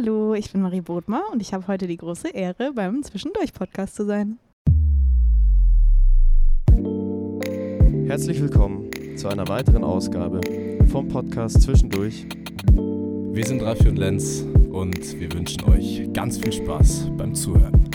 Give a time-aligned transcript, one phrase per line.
[0.00, 4.04] Hallo, ich bin Marie Bodmer und ich habe heute die große Ehre, beim Zwischendurch-Podcast zu
[4.04, 4.38] sein.
[8.06, 10.40] Herzlich willkommen zu einer weiteren Ausgabe
[10.88, 12.26] vom Podcast Zwischendurch.
[13.32, 17.87] Wir sind Raffi und Lenz und wir wünschen euch ganz viel Spaß beim Zuhören.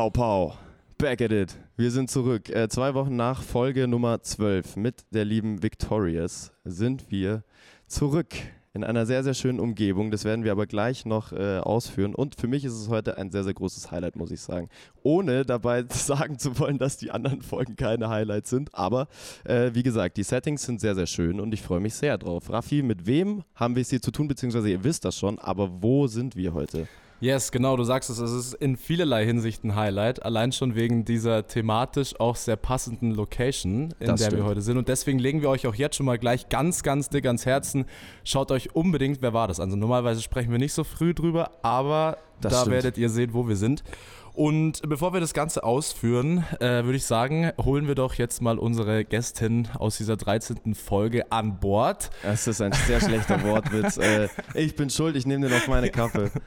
[0.00, 0.54] Pau Pau,
[0.96, 1.54] back at it.
[1.76, 2.48] Wir sind zurück.
[2.48, 7.44] Äh, zwei Wochen nach Folge Nummer 12 mit der lieben Victorious sind wir
[7.86, 8.28] zurück
[8.72, 10.10] in einer sehr, sehr schönen Umgebung.
[10.10, 12.14] Das werden wir aber gleich noch äh, ausführen.
[12.14, 14.70] Und für mich ist es heute ein sehr, sehr großes Highlight, muss ich sagen.
[15.02, 18.74] Ohne dabei sagen zu wollen, dass die anderen Folgen keine Highlights sind.
[18.74, 19.06] Aber
[19.44, 22.50] äh, wie gesagt, die Settings sind sehr, sehr schön und ich freue mich sehr drauf.
[22.50, 24.28] Raffi, mit wem haben wir es hier zu tun?
[24.28, 26.88] Beziehungsweise ihr wisst das schon, aber wo sind wir heute?
[27.20, 31.04] Yes, genau, du sagst es, es ist in vielerlei Hinsicht ein Highlight, allein schon wegen
[31.04, 34.42] dieser thematisch auch sehr passenden Location, in Das der stimmt.
[34.42, 34.78] wir heute sind.
[34.78, 37.84] Und deswegen legen wir euch auch jetzt schon mal gleich ganz, ganz dick ans Herzen.
[38.24, 39.60] Schaut euch unbedingt, wer war das?
[39.60, 42.72] Also normalerweise sprechen wir nicht so früh drüber, aber Das da stimmt.
[42.76, 43.84] werdet ihr sehen, wo wir sind.
[44.32, 48.58] Und bevor wir das Ganze ausführen, äh, würde ich sagen, holen wir doch jetzt mal
[48.58, 50.74] unsere Gästin aus dieser 13.
[50.74, 52.10] Folge an Bord.
[52.22, 53.98] Das ist ein sehr schlechter Wortwitz.
[53.98, 56.30] Äh, ich bin schuld, ich nehme den auf meine Kappe.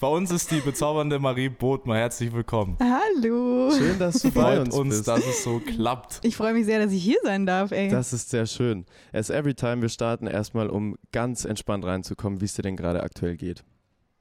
[0.00, 1.96] Bei uns ist die bezaubernde Marie Bodmer.
[1.96, 2.76] Herzlich willkommen.
[2.80, 3.72] Hallo.
[3.76, 5.08] Schön, dass du bei uns, uns, bist.
[5.08, 6.20] dass es so klappt.
[6.22, 7.88] Ich freue mich sehr, dass ich hier sein darf, ey.
[7.88, 8.86] Das ist sehr schön.
[9.12, 13.02] As every time, wir starten erstmal, um ganz entspannt reinzukommen, wie es dir denn gerade
[13.02, 13.64] aktuell geht.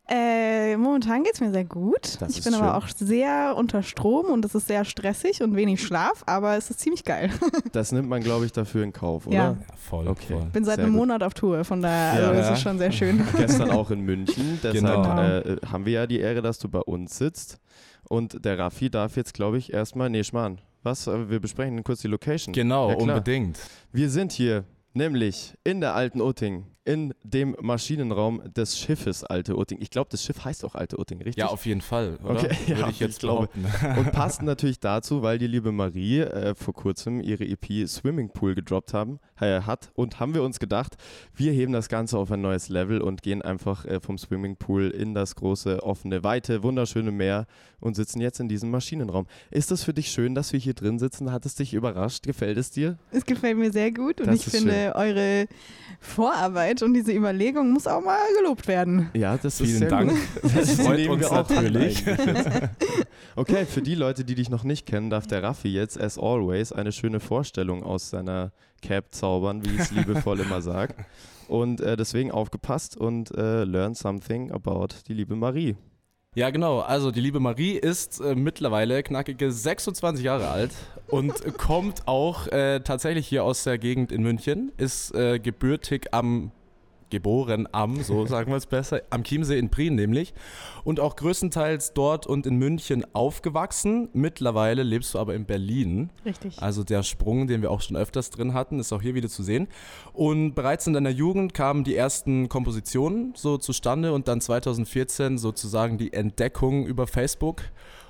[0.10, 2.18] Äh, momentan geht es mir sehr gut.
[2.22, 2.74] Das ich bin aber schön.
[2.76, 6.80] auch sehr unter Strom und es ist sehr stressig und wenig Schlaf, aber es ist
[6.80, 7.30] ziemlich geil.
[7.74, 9.36] Das nimmt man, glaube ich, dafür in Kauf, oder?
[9.36, 9.44] Ja.
[9.52, 10.34] Ja, voll, Okay.
[10.34, 10.46] voll.
[10.54, 11.02] Bin seit Sehr einem gut.
[11.08, 12.28] Monat auf Tour, von daher Ja.
[12.30, 12.54] also, es Ja.
[12.54, 13.22] ist schon sehr schön.
[13.38, 14.60] Gestern auch in München.
[14.64, 15.22] Deshalb Genau.
[15.22, 17.60] äh, haben wir ja die Ehre, dass du bei uns sitzt.
[18.10, 20.10] Und der Raffi darf jetzt, glaube ich, erstmal.
[20.10, 20.62] Nee, Schmarrn.
[20.84, 21.08] Was?
[21.08, 22.54] Äh, Wir besprechen kurz die Location.
[22.54, 23.60] Genau, Ja, unbedingt.
[23.92, 29.80] Wir sind hier nämlich in der alten Utting, in dem Maschinenraum des Schiffes Alte Utting.
[29.82, 31.36] Ich glaube, das Schiff heißt auch Alte Utting, richtig?
[31.36, 32.40] Ja, auf jeden Fall, oder?
[32.40, 33.50] Okay, ja, Würde ich jetzt ich glaube.
[33.98, 38.56] Und passt natürlich dazu, weil die liebe Marie äh, vor kurzem ihre EP Swimming Pool
[38.56, 40.96] gedroppt haben, äh, hat und haben wir uns gedacht,
[41.36, 44.90] wir heben das Ganze auf ein neues Level und gehen einfach äh, vom Swimming Pool
[44.90, 47.48] in das große, offene, weite, wunderschöne Meer
[47.82, 49.28] und sitzen jetzt in diesem Maschinenraum.
[49.52, 51.32] Ist das für dich schön, dass wir hier drin sitzen?
[51.34, 52.24] Hat es dich überrascht?
[52.26, 52.98] Gefällt es dir?
[53.12, 55.48] Es gefällt mir sehr gut und Das ich finde, eure
[56.00, 59.10] Vorarbeit und diese Überlegung muss auch mal gelobt werden.
[59.14, 60.12] Ja, das ist Vielen sehr Dank.
[60.12, 60.54] gut.
[60.56, 62.04] Das freut uns wir auch an natürlich.
[63.36, 66.72] Okay, für die Leute, die dich noch nicht kennen, darf der Raffi jetzt, as always,
[66.72, 68.52] eine schöne Vorstellung aus seiner
[68.82, 70.96] Cap zaubern, wie ich es liebevoll immer sage.
[71.48, 75.76] Und äh, deswegen aufgepasst und äh, learn something about die liebe Marie.
[76.34, 76.80] Ja, genau.
[76.80, 80.72] Also die liebe Marie ist äh, mittlerweile knackige 26 Jahre alt
[81.08, 86.52] und kommt auch äh, tatsächlich hier aus der Gegend in München, ist äh, gebürtig am
[87.10, 90.34] geboren am, so sagen wir es besser, am Chiemsee in Prien nämlich
[90.84, 94.10] und auch größtenteils dort und in München aufgewachsen.
[94.14, 96.10] Mittlerweile lebst du aber in Berlin.
[96.26, 96.62] Richtig.
[96.62, 99.44] Also der Sprung, den wir auch schon öfters drin hatten, ist auch hier wieder zu
[99.44, 99.68] sehen.
[100.14, 105.98] Und bereits in deiner Jugend kamen die ersten Kompositionen so zustande und dann 2014 sozusagen
[105.98, 107.64] die Entdeckung über Facebook.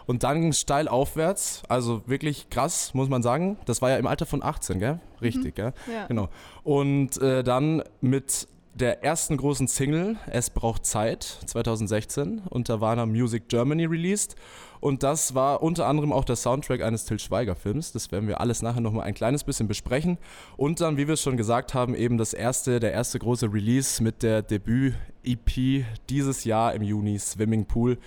[0.07, 3.57] Und dann steil aufwärts, also wirklich krass, muss man sagen.
[3.65, 5.01] Das war ja im Alter von 18, gell?
[5.21, 5.73] Richtig, gell?
[5.93, 6.05] Ja.
[6.07, 6.29] Genau.
[6.63, 8.47] Und äh, dann mit
[8.79, 14.35] der ersten großen Single, Es braucht Zeit, 2016, unter Warner Music Germany released.
[14.79, 17.91] Und das war unter anderem auch der Soundtrack eines Till Schweiger Films.
[17.91, 20.19] Das werden wir alles nachher nochmal ein kleines bisschen besprechen.
[20.55, 24.01] Und dann, wie wir es schon gesagt haben, eben das erste, der erste große Release
[24.03, 27.97] mit der Debüt-EP dieses Jahr im Juni, Swimming Pool.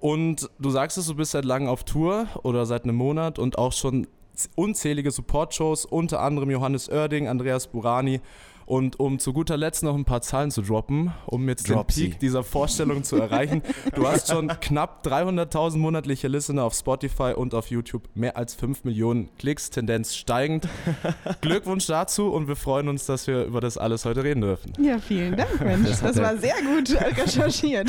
[0.00, 3.58] Und du sagst es, du bist seit langem auf Tour oder seit einem Monat und
[3.58, 4.08] auch schon
[4.56, 8.20] unzählige Support-Shows, unter anderem Johannes Oerding, Andreas Burani.
[8.66, 11.94] Und um zu guter Letzt noch ein paar Zahlen zu droppen, um jetzt Drop den
[11.94, 12.08] sie.
[12.08, 13.62] Peak dieser Vorstellung zu erreichen.
[13.94, 18.82] Du hast schon knapp 300.000 monatliche Listener auf Spotify und auf YouTube, mehr als 5
[18.82, 20.68] Millionen Klicks, Tendenz steigend.
[21.42, 24.72] Glückwunsch dazu und wir freuen uns, dass wir über das alles heute reden dürfen.
[24.80, 26.00] Ja, vielen Dank, Mensch.
[26.02, 27.88] Das war sehr gut recherchiert.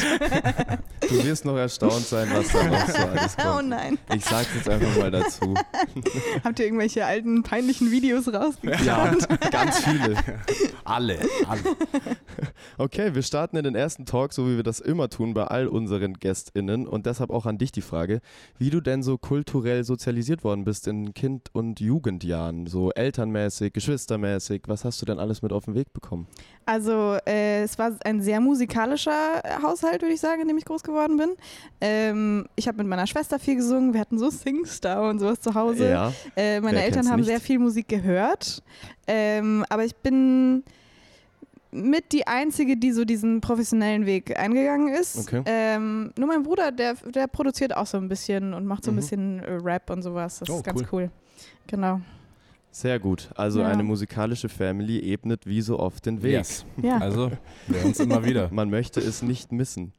[1.10, 3.57] Du wirst noch erstaunt sein, was da noch so alles kommt.
[3.57, 3.98] Oh nein.
[4.13, 5.56] Ich sag's jetzt einfach mal dazu.
[6.44, 8.86] Habt ihr irgendwelche alten, peinlichen Videos rausgekramt?
[8.86, 10.16] Ja, ganz viele.
[10.84, 11.62] Alle, alle.
[12.80, 15.68] Okay, wir starten in den ersten Talk, so wie wir das immer tun bei all
[15.68, 16.88] unseren GästInnen.
[16.88, 18.22] Und deshalb auch an dich die Frage,
[18.60, 22.68] wie du denn so kulturell sozialisiert worden bist in Kind- und Jugendjahren.
[22.68, 24.64] So elternmäßig, geschwistermäßig.
[24.68, 26.28] Was hast du denn alles mit auf den Weg bekommen?
[26.66, 30.84] Also äh, es war ein sehr musikalischer Haushalt, würde ich sagen, in dem ich groß
[30.84, 31.30] geworden bin.
[31.81, 35.56] Ähm, ich habe mit meiner Schwester viel gesungen, wir hatten so Singstar und sowas zu
[35.56, 35.90] Hause.
[35.90, 36.13] Ja.
[36.36, 37.28] Äh, meine Eltern haben nicht?
[37.28, 38.62] sehr viel Musik gehört.
[39.08, 40.56] Ähm, aber ich bin
[41.72, 45.18] mit die Einzige, die so diesen professionellen Weg eingegangen ist.
[45.18, 45.42] Okay.
[45.46, 48.96] Ähm, nur mein Bruder, der, der produziert auch so ein bisschen und macht so ein
[48.96, 49.00] Mhm.
[49.00, 50.40] bisschen äh, Rap und sowas.
[50.40, 51.10] Das Oh, ist ganz cool.
[51.68, 52.02] Genau.
[52.72, 53.30] Sehr gut.
[53.36, 53.68] Also Ja.
[53.69, 56.34] eine musikalische Family ebnet wie so oft den Weg.
[56.34, 56.66] Yes.
[56.81, 56.98] Ja.
[57.00, 57.31] Also,
[57.68, 58.50] wir uns immer wieder.
[58.52, 59.94] Man möchte es nicht missen.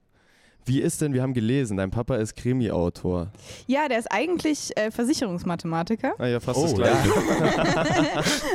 [0.66, 3.28] Wie ist denn, wir haben gelesen, dein Papa ist Krimi-Autor.
[3.66, 7.08] ja, der ist eigentlich äh, Versicherungsmathematiker, Ah ja, fast Oh, das Gleiche.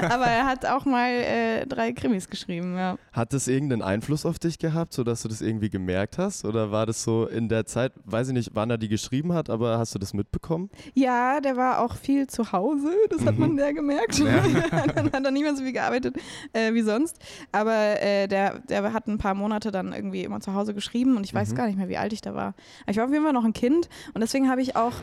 [0.09, 2.75] aber er hat auch mal äh, drei Krimis geschrieben.
[2.75, 2.97] Ja.
[3.11, 6.45] Hat das irgendeinen Einfluss auf dich gehabt, sodass du das irgendwie gemerkt hast?
[6.45, 9.49] Oder war das so in der Zeit, weiß ich nicht, wann er die geschrieben hat,
[9.49, 10.69] aber hast du das mitbekommen?
[10.93, 13.39] ja, der war auch viel zu Hause, das hat Mhm.
[13.39, 14.19] man sehr gemerkt.
[14.95, 16.15] Dann hat er nicht mehr so viel gearbeitet
[16.53, 17.17] äh, wie sonst.
[17.51, 21.25] Aber äh, der, der hat ein paar Monate dann irgendwie immer zu Hause geschrieben und
[21.25, 21.55] ich weiß Mhm.
[21.55, 22.55] gar nicht mehr, wie alt ich da war.
[22.81, 24.93] Aber ich war auf jeden Fall noch ein Kind und deswegen habe ich auch,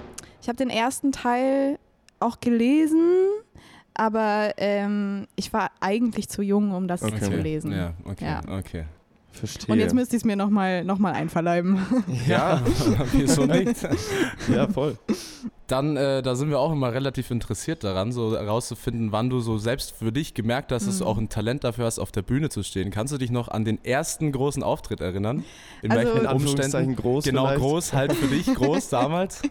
[0.42, 1.78] ich habe den ersten Teil
[2.18, 3.28] auch gelesen,
[3.94, 7.20] aber ähm, ich war eigentlich zu jung, um das Okay.
[7.20, 7.72] zu lesen.
[7.72, 8.40] Ja, okay, Ja.
[8.58, 8.84] okay.
[9.32, 9.72] Verstehe.
[9.72, 11.78] Und jetzt müsste ich es mir nochmal noch mal einverleiben.
[12.28, 12.60] Ja,
[13.12, 13.76] wieso nicht?
[14.54, 14.96] ja, voll.
[15.68, 19.56] Dann, äh, da sind wir auch immer relativ interessiert daran, so herauszufinden, wann du so
[19.56, 21.10] selbst für dich gemerkt hast, dass du Mhm.
[21.10, 22.90] auch ein Talent dafür hast, auf der Bühne zu stehen.
[22.90, 25.44] Kannst du dich noch an den ersten großen Auftritt erinnern?
[25.82, 26.96] In Also- welchen In Anführungszeichen Umständen?
[26.96, 27.60] groß Genau, vielleicht.
[27.60, 29.42] groß, halt für dich groß damals.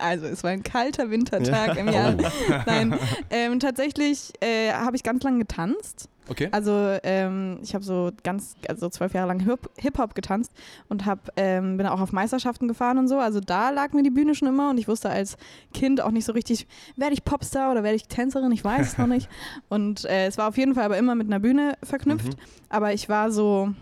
[0.00, 1.80] Also es war ein kalter Wintertag Ja.
[1.80, 2.14] im Jahr.
[2.18, 2.52] Oh.
[2.66, 2.98] Nein,
[3.30, 6.08] ähm, tatsächlich äh, habe ich ganz lange getanzt.
[6.28, 6.48] Okay.
[6.50, 10.52] Also ähm, ich habe so ganz, also zwölf Jahre lang Hip- Hip-Hop getanzt
[10.88, 13.18] und hab, ähm, bin auch auf Meisterschaften gefahren und so.
[13.18, 15.36] Also da lag mir die Bühne schon immer und ich wusste als
[15.72, 18.98] Kind auch nicht so richtig, werde ich Popstar oder werde ich Tänzerin, ich weiß es
[18.98, 19.28] noch nicht.
[19.68, 22.28] Und äh, es war auf jeden Fall aber immer mit einer Bühne verknüpft.
[22.28, 22.42] Mhm.
[22.68, 23.72] Aber ich war so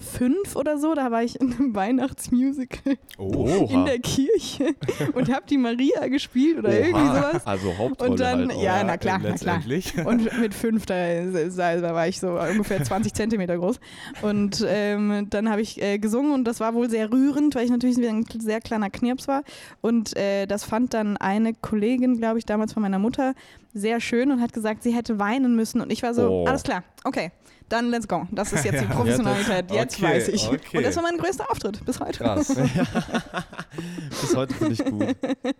[0.00, 3.68] fünf oder so, da war ich in einem Weihnachtsmusical Oh.
[3.70, 4.74] in der Kirche
[5.14, 7.28] und habe die Maria gespielt oder irgendwie Oha.
[7.30, 7.46] sowas.
[7.46, 9.62] Also Hauptrolle Und dann- halt ja, na klar, na klar.
[10.06, 10.94] Und mit fünf, da,
[11.24, 13.78] da da war ich so ungefähr 20 Zentimeter groß.
[14.22, 17.70] Und ähm, dann habe ich äh, gesungen und das war wohl sehr rührend, weil ich
[17.70, 19.42] natürlich ein sehr kleiner Knirps war.
[19.80, 23.34] Und äh, das fand dann eine Kollegin, glaube ich, damals von meiner Mutter
[23.72, 25.80] sehr schön und hat gesagt, sie hätte weinen müssen.
[25.80, 26.44] Und ich war so, Oh.
[26.46, 27.30] alles klar, okay,
[27.68, 28.26] dann let's go.
[28.30, 28.86] Das ist jetzt die.
[28.94, 30.48] Professionalität, jetzt Okay, weiß ich.
[30.48, 30.78] okay.
[30.78, 32.18] Und das war mein größter Auftritt bis heute.
[32.18, 32.48] Krass.
[34.20, 35.16] Bis heute finde ich gut.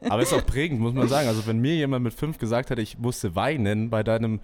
[0.09, 1.29] Aber ist auch prägend, muss man sagen.
[1.29, 4.41] Also wenn mir jemand mit fünf gesagt hätte, ich musste weinen bei deinem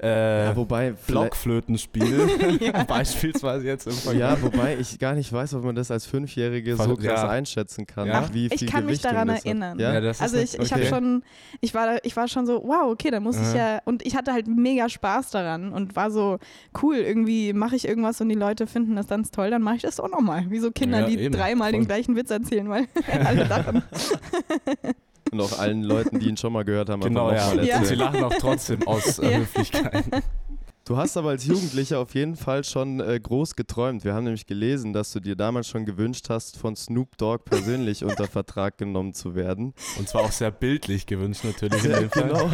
[0.00, 2.28] äh, Ja, wobei, Blockflötenspiel,
[2.60, 2.84] Ja.
[2.88, 4.20] beispielsweise jetzt im Vergleich.
[4.20, 7.28] ja, wobei ich gar nicht weiß, ob man das als Fünfjährige so krass ja.
[7.28, 8.28] einschätzen kann, Ja.
[8.32, 9.44] wie viel Ich kann mich Gewichtung daran das hat.
[9.46, 9.80] erinnern.
[10.20, 10.90] Also ich, ich habe okay.
[10.90, 11.22] schon,
[11.60, 14.32] ich war, ich war schon so, wow, okay, da muss ich ja, und ich hatte
[14.32, 16.38] halt mega Spaß daran und war so,
[16.82, 19.82] cool, irgendwie mache ich irgendwas und die Leute finden das ganz toll, dann mache ich
[19.82, 20.46] das auch nochmal.
[20.50, 21.34] Wie so Kinder, Ja, die eben.
[21.34, 21.80] dreimal Voll.
[21.80, 22.86] den gleichen Witz erzählen, weil
[23.24, 23.82] alle lachen.
[25.30, 27.48] Und auch allen Leuten, die ihn schon mal gehört haben, Genau, ja.
[27.48, 27.78] nochmal Ja.
[27.78, 29.38] Und sie lachen auch trotzdem aus äh, Ja.
[29.38, 30.04] Höflichkeit.
[30.84, 34.04] Du hast aber als Jugendlicher auf jeden Fall schon äh, groß geträumt.
[34.04, 38.04] Wir haben nämlich gelesen, dass du dir damals schon gewünscht hast, von Snoop Dogg persönlich
[38.04, 39.74] unter Vertrag genommen zu werden.
[39.98, 42.22] Und zwar auch sehr bildlich gewünscht natürlich in Ja, dem Fall.
[42.28, 42.50] genau.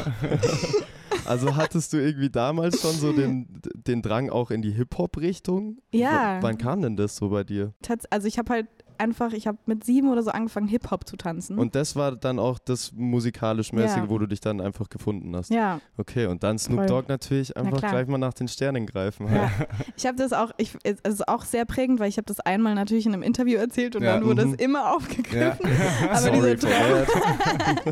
[1.27, 5.79] Also hattest du irgendwie damals schon so den, den Drang auch in die Hip-Hop-Richtung?
[5.93, 6.39] Ja.
[6.39, 7.73] W wann kam denn das so bei dir?
[7.83, 8.67] Tats also ich habe halt
[8.99, 11.59] einfach, ich habe mit sieben oder so angefangen, Hip-Hop zu tanzen.
[11.59, 14.09] Und das war dann auch das musikalisch-mäßige, Ja.
[14.09, 15.51] wo du dich dann einfach gefunden hast.
[15.51, 16.87] ja, Okay, und dann Snoop Voll.
[16.87, 17.93] Dogg natürlich einfach klar.
[17.93, 19.27] gleich mal nach den Sternen greifen.
[19.33, 19.51] ja.
[19.97, 22.75] Ich habe das auch, ich, es ist auch sehr prägend, weil ich habe das einmal
[22.75, 24.55] natürlich in einem Interview erzählt und Ja, dann wurde mhm.
[24.55, 24.93] es immer Ja.
[24.95, 25.71] aufgegriffen.
[26.09, 27.05] Aber Sorry dieser Traum,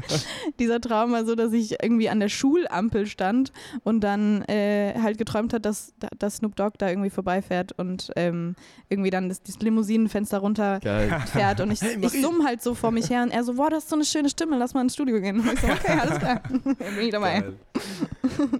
[0.58, 3.52] dieser Traum war so, dass ich irgendwie an der Schulampel stand
[3.84, 8.54] und dann äh, halt geträumt hat, dass, dass Snoop Dogg da irgendwie vorbeifährt und ähm,
[8.88, 10.91] irgendwie dann das, das Limousinenfenster runterfährt Geil.
[11.62, 13.84] und ich, Hey, ich summ halt so vor mich her und er so, boah, das
[13.84, 15.40] ist so eine schöne Stimme, lass mal ins Studio gehen.
[15.40, 17.44] Und ich so, okay, alles klar, bin ich dabei.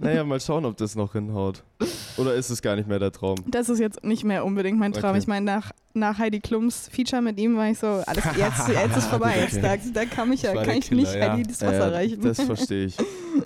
[0.01, 1.63] Naja, mal schauen, ob das noch hinhaut.
[2.17, 3.37] Oder ist es gar nicht mehr der Traum?
[3.47, 5.11] Das ist jetzt nicht mehr unbedingt mein Traum.
[5.11, 5.19] Okay.
[5.19, 8.97] Ich meine, nach, nach Heidi Klums Feature mit ihm war ich so, alles, jetzt, jetzt
[8.97, 9.35] ist vorbei.
[9.39, 11.31] Jetzt, da, da kann, ich ja, kann ich nicht ja.
[11.31, 12.21] Heidi das Wasser Äh, reichen.
[12.21, 12.97] das verstehe ich.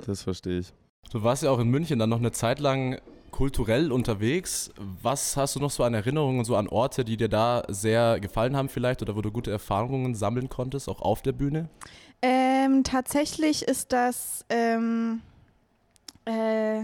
[0.05, 0.73] Das verstehe ich.
[1.11, 2.99] Du warst ja auch in München dann noch eine Zeit lang
[3.37, 4.71] kulturell unterwegs.
[5.03, 8.57] Was hast du noch so an Erinnerungen, so an Orte, die dir da sehr gefallen
[8.57, 11.69] haben vielleicht oder wo du gute Erfahrungen sammeln konntest, auch auf der Bühne?
[12.23, 15.21] Ähm, tatsächlich ist das, ähm,
[16.25, 16.81] äh,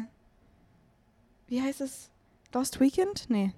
[1.48, 2.12] wie heißt es?
[2.54, 3.26] Lost Weekend?
[3.30, 3.52] Nee.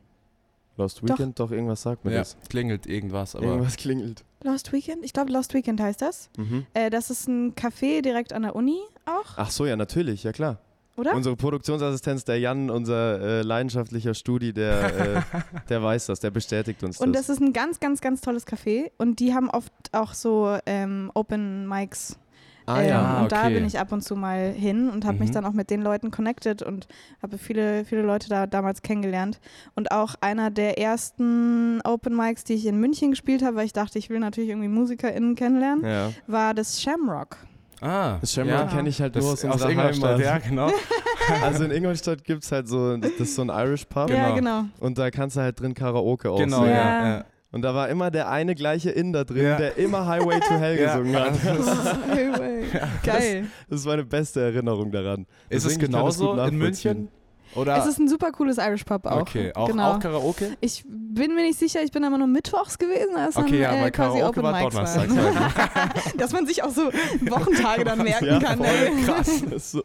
[0.78, 1.10] Lost Doch.
[1.10, 2.38] Weekend, doch, irgendwas sagt mir Ja, das.
[2.48, 3.46] klingelt irgendwas, aber.
[3.46, 4.24] Irgendwas klingelt.
[4.42, 5.04] Lost Weekend?
[5.04, 6.30] Ich glaube, Lost Weekend heißt das.
[6.38, 6.66] Mhm.
[6.74, 10.32] Äh, das ist ein Café direkt an der Uni auch, Ach so, ja, natürlich, ja
[10.32, 10.60] klar.
[10.98, 11.14] Oder?
[11.14, 15.22] Unsere Produktionsassistenz, der Jan, unser äh, leidenschaftlicher Studi, der, äh,
[15.70, 17.28] der weiß das, der bestätigt uns Und das.
[17.28, 18.92] das ist ein ganz, ganz, ganz tolles Café.
[18.98, 22.18] Und die haben oft auch so ähm, Open Mics.
[22.66, 23.56] ah ähm, ja, Und da okay.
[23.56, 25.34] bin ich ab und zu mal hin und habe mich Mhm.
[25.34, 26.88] dann auch mit den Leuten connected und
[27.22, 29.40] habe viele, viele Leute da damals kennengelernt.
[29.76, 33.74] Und auch einer der ersten Open Mics, die ich in München gespielt habe, weil ich
[33.74, 36.12] dachte, ich will natürlich irgendwie MusikerInnen kennenlernen, ja.
[36.28, 37.38] war das Shamrock.
[37.82, 38.66] Ah, Das Shamrock ja.
[38.68, 40.26] kenne ich halt Das nur aus aus unserer Ingolstadt, Heimat.
[40.26, 40.72] ja, genau.
[41.44, 44.62] Also in Ingolstadt gibt es halt so, das ist so ein Irish Pub Ja, Genau.
[44.62, 44.70] genau.
[44.80, 46.72] und da kannst du halt drin Karaoke auch genau, ja.
[46.72, 47.08] Ja.
[47.18, 47.26] ja.
[47.52, 49.58] Und da war immer der eine gleiche Inder drin, Ja.
[49.58, 50.98] der immer Highway to Hell Ja.
[50.98, 51.34] gesungen hat.
[52.12, 52.64] Hey, way.
[53.04, 53.46] Geil.
[53.70, 55.26] Das ist meine beste Erinnerung daran.
[55.50, 57.08] Ist es Deswegen, das genauso in München?
[57.56, 57.78] Oder?
[57.78, 59.22] Es ist ein super cooles Irish Pub auch.
[59.22, 59.94] okay, auch, genau.
[59.94, 60.58] auch Karaoke?
[60.62, 63.92] Ich bin mir nicht sicher, ich bin aber nur mittwochs gewesen, als Okay, ja, äh,
[63.92, 65.90] quasi Karaoke Open war waren.
[66.18, 66.92] Dass man sich auch so
[67.30, 68.58] Wochentage dann merken Ja, kann.
[68.58, 69.04] voll ey.
[69.06, 69.42] krass.
[69.42, 69.84] Ist so.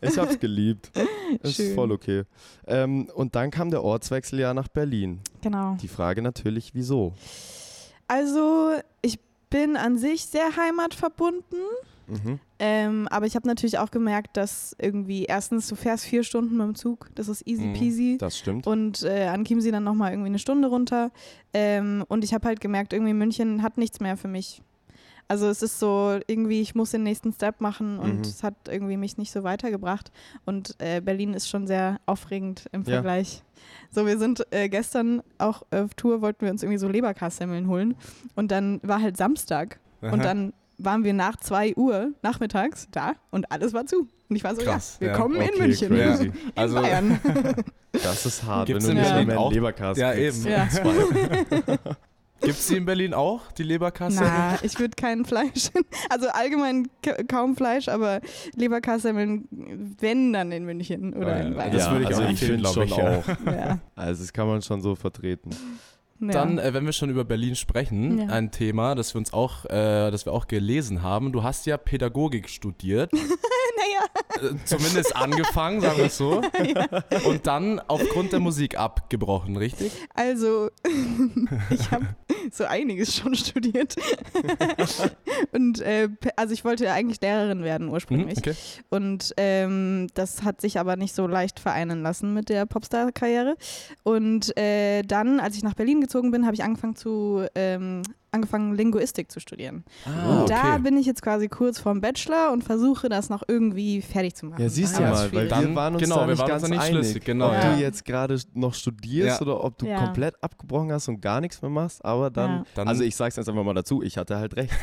[0.00, 0.90] Ich hab's geliebt.
[1.42, 1.74] Ist Schön.
[1.74, 2.22] voll okay.
[2.66, 5.20] Ähm, und dann kam der Ortswechsel ja nach Berlin.
[5.42, 5.76] Genau.
[5.82, 7.12] Die Frage natürlich, wieso?
[8.06, 8.70] Also,
[9.02, 9.18] ich
[9.50, 11.58] bin an sich sehr heimatverbunden.
[12.06, 12.38] Mhm.
[12.58, 16.66] Ähm, aber ich habe natürlich auch gemerkt, dass irgendwie erstens, du fährst vier Stunden mit
[16.66, 18.16] dem Zug, das ist easy Mhm, peasy.
[18.18, 18.66] Das stimmt.
[18.66, 21.10] Und äh, an Chiemsee dann nochmal irgendwie eine Stunde runter.
[21.52, 24.62] Ähm, und ich habe halt gemerkt, irgendwie München hat nichts mehr für mich.
[25.26, 28.20] Also es ist so, irgendwie, ich muss den nächsten Step machen und Mhm.
[28.24, 30.12] es hat irgendwie mich nicht so weitergebracht.
[30.44, 32.96] Und äh, Berlin ist schon sehr aufregend im Ja.
[32.96, 33.42] Vergleich.
[33.90, 37.94] So, wir sind äh, gestern auch auf Tour, wollten wir uns irgendwie so Leberkassemmeln holen.
[38.36, 39.80] Und dann war halt Samstag.
[40.02, 40.12] Aha.
[40.12, 44.08] Und dann waren wir nach 2 Uhr nachmittags da und alles war zu.
[44.28, 45.12] Und ich war so, Krass, ja, ja.
[45.12, 45.88] willkommen in Okay, München.
[45.88, 46.24] crazy.
[46.26, 47.20] In Also- Bayern.
[48.02, 49.44] Das ist hart, Gibt's wenn in du nicht Berlin mehr auch?
[49.46, 50.44] einen Leberkas Ja, kriegst.
[50.44, 50.52] eben.
[50.52, 50.66] Ja.
[52.40, 54.18] Gibt es die in Berlin auch, die Leberkasse?
[54.20, 55.70] Na, ich würde kein Fleisch.
[56.10, 58.20] Also allgemein ka- kaum Fleisch, aber
[58.56, 59.46] Leberkassemmeln,
[60.00, 61.56] wenn dann in München oder Ah, in ja.
[61.58, 61.72] Bayern.
[61.72, 63.18] Das würde ich also auch ich empfehlen, finde glaub schon ich, ja.
[63.18, 63.52] auch.
[63.52, 63.78] Ja.
[63.94, 65.50] Also das kann man schon so vertreten.
[66.20, 66.28] Ja.
[66.28, 68.26] Dann, äh, wenn wir schon über Berlin sprechen, Ja.
[68.28, 71.32] ein Thema, das wir uns auch, äh, das wir auch gelesen haben.
[71.32, 73.12] Du hast ja Pädagogik studiert.
[73.12, 76.40] naja, Äh, zumindest angefangen, sagen wir es so.
[77.28, 79.92] Und dann aufgrund der Musik abgebrochen, richtig?
[80.14, 80.70] also
[81.70, 82.06] ich habe
[82.52, 83.96] so einiges schon studiert.
[85.52, 88.36] Und äh, also ich wollte eigentlich Lehrerin werden ursprünglich.
[88.36, 88.54] Mhm, okay.
[88.90, 93.56] Und ähm, das hat sich aber nicht so leicht vereinen lassen mit der Popstar-Karriere.
[94.02, 98.02] Und äh, dann, als ich nach Berlin gezogen bin, habe ich angefangen zu ähm,
[98.34, 99.84] angefangen Linguistik zu studieren.
[100.04, 100.82] Ah, und da okay.
[100.82, 104.60] bin ich jetzt quasi kurz vorm Bachelor und versuche das noch irgendwie fertig zu machen.
[104.62, 105.48] Ja, siehst du es mal, ist weil.
[105.48, 107.46] Dann- wir waren uns genau, da wir nicht waren uns ganz nicht einig, schlüssig, genau.
[107.48, 107.74] ob Ja.
[107.74, 109.46] du jetzt gerade noch studierst Ja.
[109.46, 110.04] oder ob du Ja.
[110.04, 112.64] komplett abgebrochen hast und gar nichts mehr machst, aber dann, Ja.
[112.74, 114.72] Dann- also ich sag's jetzt einfach mal dazu, ich hatte halt recht.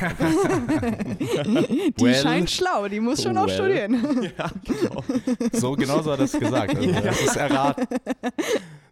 [1.98, 2.14] die Well.
[2.14, 3.54] scheint schlau, die muss schon auch Well.
[3.54, 4.22] studieren.
[4.38, 5.04] ja, genau.
[5.52, 6.74] So, genau so hat er es gesagt.
[6.76, 7.86] Also, hat es erraten.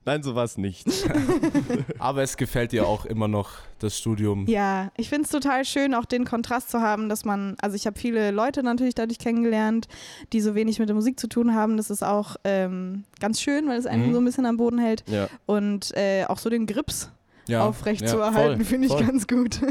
[0.07, 0.87] Nein, so war's nicht.
[1.99, 4.47] Aber es gefällt dir auch immer noch das Studium.
[4.47, 7.87] Ja, ich finde es total schön, auch den Kontrast zu haben, dass man, also ich
[7.87, 9.89] habe viele Leute natürlich dadurch kennengelernt,
[10.33, 11.77] die so wenig mit der Musik zu tun haben.
[11.77, 14.13] Das ist auch ähm, ganz schön, weil es einen Mhm.
[14.15, 15.05] so ein bisschen am Boden hält.
[15.07, 15.29] Ja.
[15.47, 17.11] Und äh, auch so den Grips
[17.47, 19.05] Ja, aufrecht ja, zu erhalten, finde ich voll.
[19.05, 19.61] ganz gut.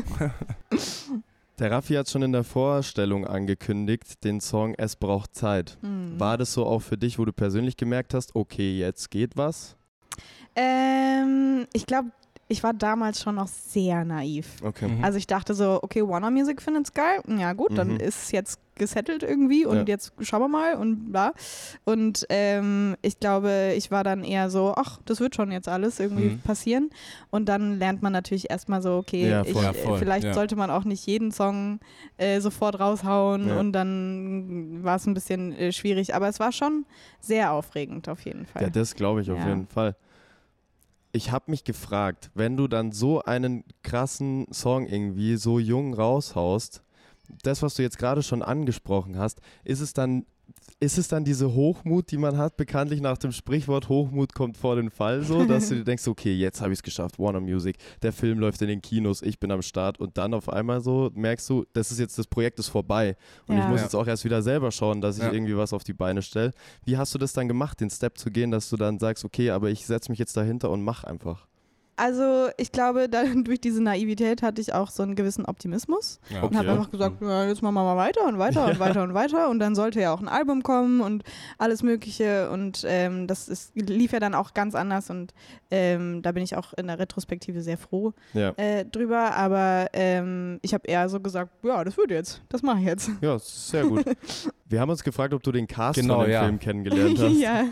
[1.60, 5.78] Der Raffi hat schon in der Vorstellung angekündigt, den Song Es braucht Zeit.
[5.82, 6.18] Hm.
[6.18, 9.76] War das so auch für dich, wo du persönlich gemerkt hast, okay, jetzt geht was?
[10.64, 12.10] Ähm, ich glaube,
[12.52, 14.56] ich war damals schon noch sehr naiv.
[14.64, 14.88] Okay.
[14.88, 15.04] Mhm.
[15.04, 17.22] Also ich dachte so, okay, Warner Music findet's geil.
[17.38, 17.98] Ja gut, dann Mhm.
[17.98, 19.84] ist es jetzt gesettelt irgendwie und Ja.
[19.86, 21.34] jetzt schauen wir mal und bla.
[21.86, 26.00] Und ähm, ich glaube, ich war dann eher so, ach, das wird schon jetzt alles
[26.00, 26.40] irgendwie Mhm.
[26.40, 26.90] passieren.
[27.30, 29.64] Und dann lernt man natürlich erstmal so, okay, Ja, ich, voll.
[29.66, 30.34] Ja, äh, voll, vielleicht ja.
[30.34, 31.80] sollte man auch nicht jeden Song
[32.18, 33.60] äh, sofort raushauen Ja.
[33.60, 36.16] und dann war es ein bisschen äh, schwierig.
[36.16, 36.86] Aber es war schon
[37.20, 38.64] sehr aufregend auf jeden Fall.
[38.64, 39.50] Ja, das glaube ich auf Ja.
[39.50, 39.96] jeden Fall.
[41.12, 46.84] Ich habe mich gefragt, wenn du dann so einen krassen Song irgendwie so jung raushaust,
[47.44, 50.26] das, was du jetzt gerade schon angesprochen hast, ist es dann,
[50.80, 54.76] ist es dann diese Hochmut, die man hat, bekanntlich nach dem Sprichwort Hochmut kommt vor
[54.78, 57.76] den Fall, so, dass du dir denkst, okay, jetzt habe ich es geschafft, Warner Music,
[58.02, 61.12] der Film läuft in den Kinos, ich bin am Start und dann auf einmal so
[61.14, 63.70] merkst du, das ist jetzt, das Projekt ist vorbei und ich Ja.
[63.70, 63.84] muss Ja.
[63.88, 65.34] jetzt auch erst wieder selber schauen, dass ich Ja.
[65.34, 66.54] irgendwie was auf die Beine stelle.
[66.86, 69.50] Wie hast du das dann gemacht, den Step zu gehen, dass du dann sagst, okay,
[69.50, 71.49] aber ich setze mich jetzt dahinter und mach einfach?
[72.00, 76.44] Also ich glaube, da, durch diese Naivität hatte ich auch so einen gewissen Optimismus Ja.
[76.44, 76.78] und habe Okay.
[76.80, 79.60] einfach gesagt, ja, jetzt machen wir mal weiter und weiter und weiter und weiter und
[79.60, 81.24] dann sollte ja auch ein Album kommen und
[81.58, 85.34] alles Mögliche und ähm, das ist, lief ja dann auch ganz anders und
[85.72, 88.54] ähm, da bin ich auch in der Retrospektive sehr froh Ja.
[88.56, 92.80] äh, drüber, aber ähm, ich habe eher so gesagt, ja, das wird jetzt, das mache
[92.80, 93.12] ich jetzt.
[93.22, 94.06] Ja, sehr gut.
[94.72, 96.44] Wir haben uns gefragt, ob du den Cast Genau, von dem ja.
[96.44, 97.40] Film kennengelernt hast.
[97.40, 97.66] ja,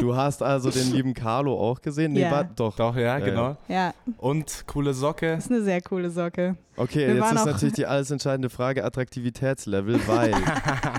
[0.00, 2.12] Du hast also den lieben Carlo auch gesehen?
[2.14, 2.30] Nee, Ja.
[2.30, 2.74] war, doch.
[2.76, 3.56] Doch, ja, genau.
[3.68, 5.32] ja, Und coole Socke.
[5.36, 6.56] das ist eine sehr coole Socke.
[6.76, 10.32] Okay, Wir jetzt ist natürlich die alles entscheidende Frage Attraktivitätslevel, weil.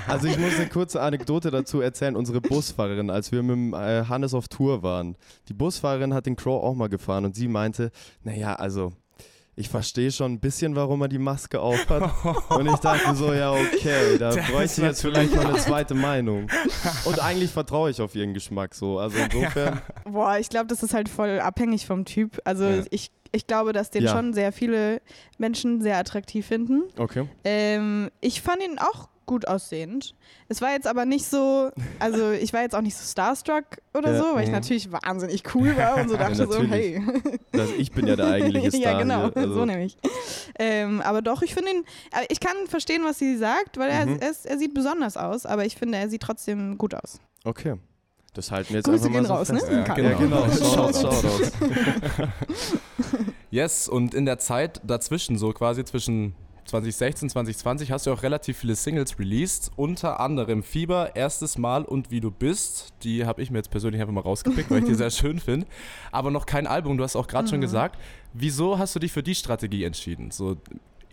[0.08, 2.16] also ich muss eine kurze Anekdote dazu erzählen.
[2.16, 5.16] Unsere Busfahrerin, als wir mit dem, äh, Hannes auf Tour waren,
[5.48, 7.92] die Busfahrerin hat den Crow auch mal gefahren und sie meinte,
[8.24, 8.92] naja, also
[9.60, 12.10] ich verstehe schon ein bisschen, warum er die Maske aufhat.
[12.50, 15.96] Und ich dachte so, ja, okay, da Der bräuchte ich jetzt vielleicht mal eine zweite
[15.96, 16.48] Meinung.
[17.06, 19.00] Und eigentlich vertraue ich auf ihren Geschmack so.
[19.00, 22.40] Also insofern, Boah, ich glaube, das ist halt voll abhängig vom Typ.
[22.46, 22.84] Also Ja.
[22.90, 24.12] ich, ich glaube, dass den Ja.
[24.16, 25.02] schon sehr viele
[25.38, 26.84] Menschen sehr attraktiv finden.
[26.98, 27.28] okay.
[27.44, 30.16] Ähm, ich fand ihn auch gut aussehend.
[30.48, 31.70] Es war jetzt aber nicht so,
[32.00, 34.20] also ich war jetzt auch nicht so starstruck oder Ja.
[34.20, 34.56] so, weil ich Mhm.
[34.56, 36.72] natürlich wahnsinnig cool war und so dachte so, natürlich.
[36.72, 37.02] hey.
[37.52, 38.82] Das, ich bin ja der eigentliche Star.
[38.94, 39.38] ja, genau, Hier.
[39.38, 39.98] Also, so nämlich.
[40.58, 44.06] Ähm, aber doch, ich finde ihn, äh, ich kann verstehen, was sie sagt, weil er,
[44.08, 44.18] Mhm.
[44.20, 47.20] er, er sieht besonders aus, aber ich finde, er sieht trotzdem gut aus.
[47.44, 47.76] Okay.
[48.34, 49.84] Das halten wir jetzt Grüße einfach mal gehen so raus, ne?
[49.88, 49.98] Ja.
[49.98, 50.50] Ja, genau.
[50.52, 51.52] Shoutouts, Shoutouts.
[53.52, 56.36] Yes, und in der Zeit dazwischen, so quasi zwischen
[56.70, 59.72] 2016, 2020, hast du auch relativ viele Singles released.
[59.76, 62.94] Unter anderem Fieber, Erstes Mal und Wie du bist.
[63.04, 65.68] Die habe ich mir jetzt persönlich einfach mal rausgepickt, weil ich die sehr schön finde.
[66.12, 67.98] Aber noch kein Album, du hast auch gerade schon gesagt.
[68.34, 70.58] Wieso hast du dich für die Strategie entschieden, so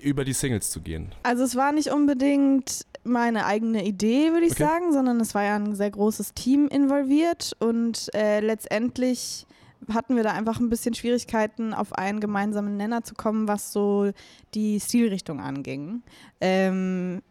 [0.01, 1.13] über die Singles zu gehen?
[1.23, 4.65] Also es war nicht unbedingt meine eigene Idee, würde ich Okay.
[4.65, 9.47] sagen, sondern es war ja ein sehr großes Team involviert und äh, letztendlich
[9.93, 14.11] hatten wir da einfach ein bisschen Schwierigkeiten, auf einen gemeinsamen Nenner zu kommen, was so
[14.55, 16.03] die Stilrichtung anging.
[16.41, 17.23] Ähm,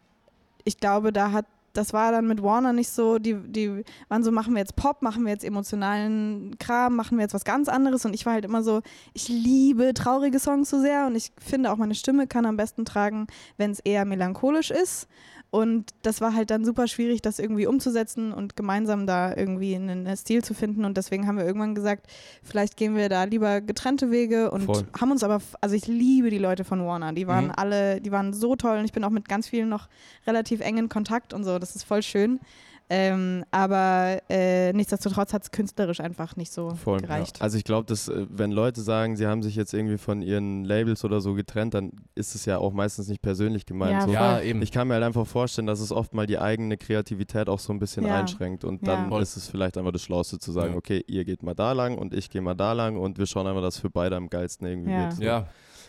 [0.64, 4.32] ich glaube, da hat das war dann mit Warner nicht so, die, die waren so,
[4.32, 8.04] machen wir jetzt Pop, machen wir jetzt emotionalen Kram, machen wir jetzt was ganz anderes
[8.04, 8.80] und ich war halt immer so,
[9.12, 12.84] ich liebe traurige Songs so sehr und ich finde auch meine Stimme kann am besten
[12.84, 13.26] tragen,
[13.56, 15.08] wenn es eher melancholisch ist.
[15.50, 20.14] Und das war halt dann super schwierig, das irgendwie umzusetzen und gemeinsam da irgendwie einen,
[20.16, 20.84] Stil zu finden.
[20.84, 22.06] Und deswegen haben wir irgendwann gesagt,
[22.42, 24.84] vielleicht gehen wir da lieber getrennte Wege und Voll.
[25.00, 27.12] haben uns aber, also ich liebe die Leute von Warner.
[27.12, 27.52] Die waren Mhm.
[27.56, 29.88] alle, die waren so toll und ich bin auch mit ganz vielen noch
[30.26, 31.58] relativ eng in Kontakt und so.
[31.58, 32.40] Das ist voll schön.
[32.88, 37.00] Ähm, aber äh, nichtsdestotrotz hat es künstlerisch einfach nicht so Voll.
[37.00, 37.42] gereicht.
[37.42, 40.64] Also ich glaube, dass äh, wenn Leute sagen, sie haben sich jetzt irgendwie von ihren
[40.64, 43.92] Labels oder so getrennt, dann ist es ja auch meistens nicht persönlich gemeint.
[43.92, 44.12] Ja, so.
[44.12, 44.62] Ja, eben.
[44.62, 47.72] Ich kann mir halt einfach vorstellen, dass es oft mal die eigene Kreativität auch so
[47.72, 48.20] ein bisschen Ja.
[48.20, 48.94] einschränkt und Ja.
[49.08, 50.78] dann ist es vielleicht einfach das Schlauste zu sagen, Ja.
[50.78, 53.48] okay, ihr geht mal da lang und ich gehe mal da lang und wir schauen
[53.48, 54.98] einfach, dass für beide am geilsten irgendwie Ja.
[55.00, 55.12] wird.
[55.14, 55.22] So.
[55.24, 55.48] ja,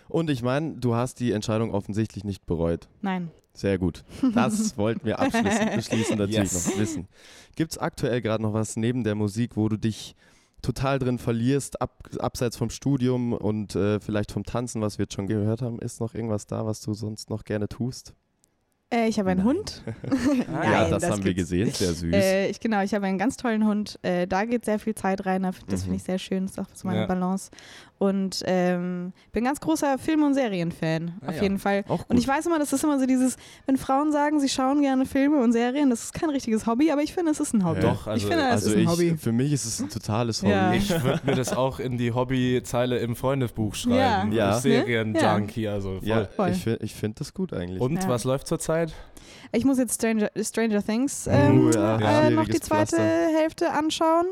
[0.09, 2.87] Und ich meine, du hast die Entscheidung offensichtlich nicht bereut.
[3.01, 3.29] Nein.
[3.57, 4.03] Sehr gut.
[4.35, 6.67] Das wollten wir abschließend beschließen natürlich Yes.
[6.67, 7.07] noch wissen.
[7.55, 10.15] Gibt es aktuell gerade noch was neben der Musik, wo du dich
[10.61, 15.15] total drin verlierst, ab, abseits vom Studium und äh, vielleicht vom Tanzen, was wir jetzt
[15.15, 15.79] schon gehört haben?
[15.79, 18.13] Ist noch irgendwas da, was du sonst noch gerne tust?
[18.89, 19.47] Äh, ich habe einen Nein.
[19.57, 19.81] Hund.
[19.85, 22.13] ja, Nein, das, das haben wir gesehen, sehr süß.
[22.15, 23.99] Äh, ich, genau, ich habe einen ganz tollen Hund.
[24.01, 25.43] Äh, da geht sehr viel Zeit rein.
[25.43, 25.83] da- Das Mhm.
[25.83, 26.43] finde ich sehr schön.
[26.45, 27.05] Das ist auch so meine Ja.
[27.05, 27.51] Balance.
[27.99, 31.13] Und ähm, bin ganz großer Film- und Serienfan.
[31.19, 31.41] Ah, auf ja.
[31.43, 31.83] jeden Fall.
[32.07, 35.07] Und ich weiß immer, das ist immer so dieses, wenn Frauen sagen, sie schauen gerne
[35.07, 37.81] Filme und Serien, das ist kein richtiges Hobby, aber ich finde, es ist ein Hobby.
[37.81, 37.89] Ja.
[37.89, 39.17] Doch, also- ich finde, es also ist ein ich, Hobby.
[39.17, 40.51] für mich ist es ein totales Hobby.
[40.51, 40.71] Ja.
[40.73, 44.31] ich würde mir das auch in die Hobbyzeile im Freundebuch schreiben.
[44.31, 44.51] Ja.
[44.51, 44.59] Ja.
[44.59, 46.07] Serien-Junkie, also voll.
[46.07, 46.51] Ja, Voll.
[46.51, 47.81] ich, ich finde das gut eigentlich.
[47.81, 48.07] Und Ja.
[48.09, 48.76] was läuft zurzeit?
[49.51, 53.37] Ich muss jetzt Stranger, Stranger Things ähm, Oh ja, äh, noch die zweite Pflaster.
[53.39, 54.27] Hälfte anschauen.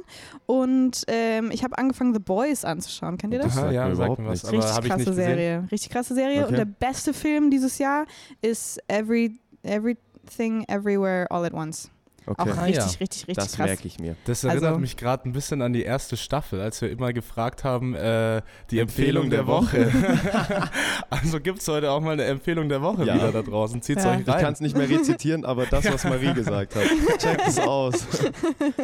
[0.46, 3.18] Und ähm, ich habe angefangen, The Boys anzuschauen.
[3.18, 3.56] Kennt ihr das?
[3.56, 5.28] Sagt mir sagt überhaupt mir was, Richtig habe ich nicht krasse gesehen.
[5.28, 5.68] Serie.
[5.72, 6.40] Richtig krasse Serie.
[6.42, 6.50] Okay.
[6.50, 8.06] Und der beste Film dieses Jahr
[8.42, 11.90] ist Every, Everything Everywhere All at Once.
[12.28, 12.84] Okay, Auch Ah, richtig, ja.
[13.00, 13.68] richtig, richtig das krass.
[13.68, 14.16] merke ich mir.
[14.26, 17.64] Das erinnert Also- mich gerade ein bisschen an die erste Staffel, als wir immer gefragt
[17.64, 19.92] haben, äh, die Empfehlung, Empfehlung der der Woche.
[21.10, 23.16] also gibt es heute auch mal eine Empfehlung der Woche Ja.
[23.16, 23.82] wieder da draußen.
[23.82, 24.12] Zieht's Ja.
[24.14, 24.54] euch Ich kann rein.
[24.54, 26.84] es nicht mehr rezitieren, aber das, was Marie gesagt hat.
[27.20, 28.06] Checkt es aus.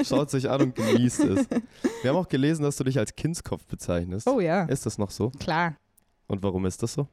[0.04, 1.48] Schaut sich an und genießt es.
[2.02, 4.28] Wir haben auch gelesen, dass du dich als Kindskopf bezeichnest.
[4.28, 5.32] Oh ja, Ist das noch so?
[5.40, 5.76] klar.
[6.28, 7.08] Und warum ist das so?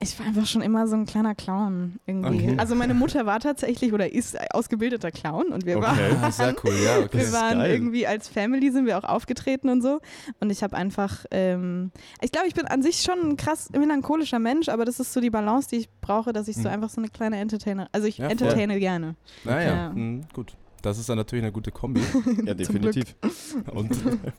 [0.00, 2.48] Ich war einfach schon immer so ein kleiner Clown irgendwie.
[2.48, 2.54] Okay.
[2.58, 6.74] Also meine Mutter war tatsächlich oder ist ausgebildeter Clown und wir waren Ah, sehr cool,
[6.84, 7.18] ja, okay.
[7.18, 7.70] Wir ist waren geil.
[7.72, 10.00] irgendwie als Family sind wir auch aufgetreten und so.
[10.40, 14.40] Und ich habe einfach, ähm, ich glaube, ich bin an sich schon ein krass melancholischer
[14.40, 16.74] Mensch, aber das ist so die Balance, die ich brauche, dass ich so Mhm.
[16.74, 19.14] einfach so eine kleine Entertainer, also ich Ja, entertaine gerne.
[19.44, 19.90] Naja, Ja.
[19.90, 20.56] mhm, gut.
[20.82, 22.02] Das ist dann natürlich eine gute Kombi
[22.44, 23.14] Ja, definitiv.
[23.72, 23.90] und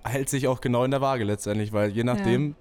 [0.04, 2.56] hält sich auch genau in der Waage letztendlich, weil je nachdem,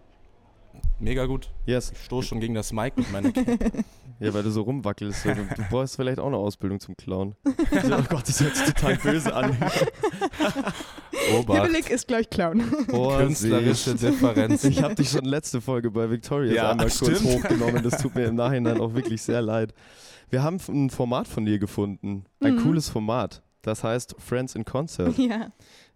[1.01, 1.51] mega gut.
[1.67, 1.93] Yes.
[1.93, 3.47] Ich stoße schon gegen das Mic mit meiner Cap.
[4.21, 5.25] Ja, weil du so rumwackelst.
[5.25, 7.35] Du, du brauchst vielleicht auch eine Ausbildung zum Clown.
[7.45, 9.57] oh Gott, das hört sich total böse an.
[11.39, 11.63] Obacht.
[11.63, 12.63] Hibbelig ist gleich Clown.
[12.87, 14.65] Künstlerische Differenz.
[14.65, 17.25] Ich habe dich schon letzte Folge bei Victorious Ja, einmal kurz stimmt.
[17.25, 17.83] hochgenommen.
[17.83, 19.75] Das tut mir im Nachhinein auch wirklich sehr leid.
[20.31, 22.25] Wir haben ein Format von dir gefunden.
[22.41, 22.63] Ein Mhm.
[22.63, 23.43] cooles Format.
[23.63, 25.17] Das heißt Friends in Concert.
[25.19, 25.49] ja.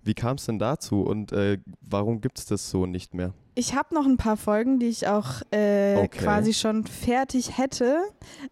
[0.02, 3.32] Wie kam es denn dazu und äh, warum gibt es das so nicht mehr?
[3.54, 6.18] Ich habe noch ein paar Folgen, die ich auch äh, Okay.
[6.22, 7.98] quasi schon fertig hätte.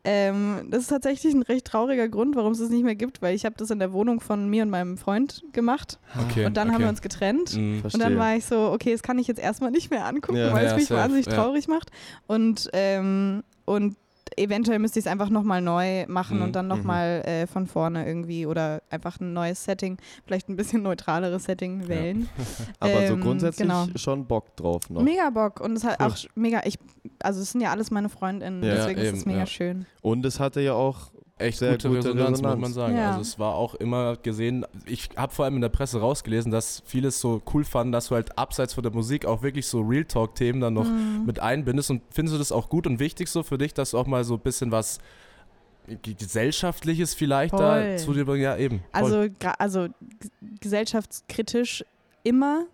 [0.02, 3.34] Ähm, das ist tatsächlich ein recht trauriger Grund, warum es das nicht mehr gibt, weil
[3.36, 6.68] ich habe das in der Wohnung von mir und meinem Freund gemacht Okay, und dann
[6.68, 6.74] okay.
[6.74, 7.56] haben wir uns getrennt.
[7.56, 7.80] Mhm.
[7.82, 8.02] Verstehe.
[8.04, 10.52] Und dann war ich so, okay, das kann ich jetzt erstmal nicht mehr angucken, Ja.
[10.52, 11.34] weil es Ja, mich safe, wahnsinnig ja.
[11.34, 11.90] traurig macht.
[12.26, 13.96] Und, ähm, und
[14.36, 16.70] eventuell müsste ich es einfach nochmal neu machen Mhm, und dann mhm.
[16.70, 21.88] nochmal äh, von vorne irgendwie oder einfach ein neues Setting, vielleicht ein bisschen neutraleres Setting
[21.88, 22.28] wählen.
[22.80, 23.86] Aber so ähm, grundsätzlich genau.
[23.96, 25.02] schon Bock drauf noch.
[25.02, 26.78] Mega Bock und es hat auch mega, ich,
[27.20, 29.46] also es sind ja alles meine Freundinnen, Ja, deswegen ist eben, es mega ja.
[29.46, 29.86] schön.
[30.02, 32.60] Und es hatte ja auch Echt Sehr gute, gute Resonanz, muss Resonanz.
[32.62, 32.96] man sagen.
[32.96, 33.08] Ja.
[33.10, 36.82] Also es war auch immer gesehen, ich habe vor allem in der Presse rausgelesen, dass
[36.86, 39.80] viele es so cool fanden, dass du halt abseits von der Musik auch wirklich so
[39.82, 41.24] Real Talk-Themen dann noch Mhm.
[41.26, 41.90] mit einbindest.
[41.90, 44.24] Und findest du das auch gut und wichtig so für dich, dass du auch mal
[44.24, 44.98] so ein bisschen was
[46.02, 47.98] gesellschaftliches vielleicht da Voll.
[47.98, 48.42] zu dir bringen?
[48.42, 48.80] Ja, eben.
[48.92, 49.02] voll.
[49.02, 49.88] Also, also
[50.60, 51.84] gesellschaftskritisch
[52.22, 52.64] immer.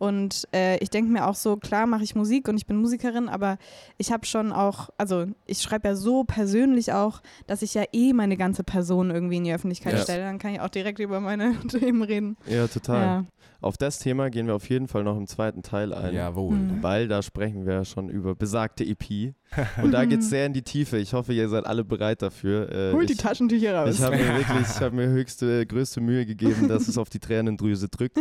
[0.00, 3.28] Und äh, ich denke mir auch so, klar mache ich Musik und ich bin Musikerin,
[3.28, 3.58] aber
[3.98, 8.14] ich habe schon auch, also ich schreibe ja so persönlich auch, dass ich ja eh
[8.14, 9.98] meine ganze Person irgendwie in die Öffentlichkeit Ja.
[10.02, 10.22] stelle.
[10.24, 12.38] Dann kann ich auch direkt über meine Themen reden.
[12.46, 13.02] Ja, total.
[13.04, 13.24] Ja.
[13.60, 16.14] Auf das Thema gehen wir auf jeden Fall noch im zweiten Teil ein.
[16.14, 16.56] Jawohl.
[16.56, 16.82] Mhm.
[16.82, 19.34] Weil da sprechen wir schon über besagte EP.
[19.82, 20.96] Und da geht es sehr in die Tiefe.
[20.96, 22.72] Ich hoffe, ihr seid alle bereit dafür.
[22.72, 23.96] Äh, Holt die ich, Taschentücher raus.
[23.96, 27.18] Ich habe mir wirklich, ich habe mir höchste, größte Mühe gegeben, dass es auf die
[27.18, 28.16] Tränendrüse drückt,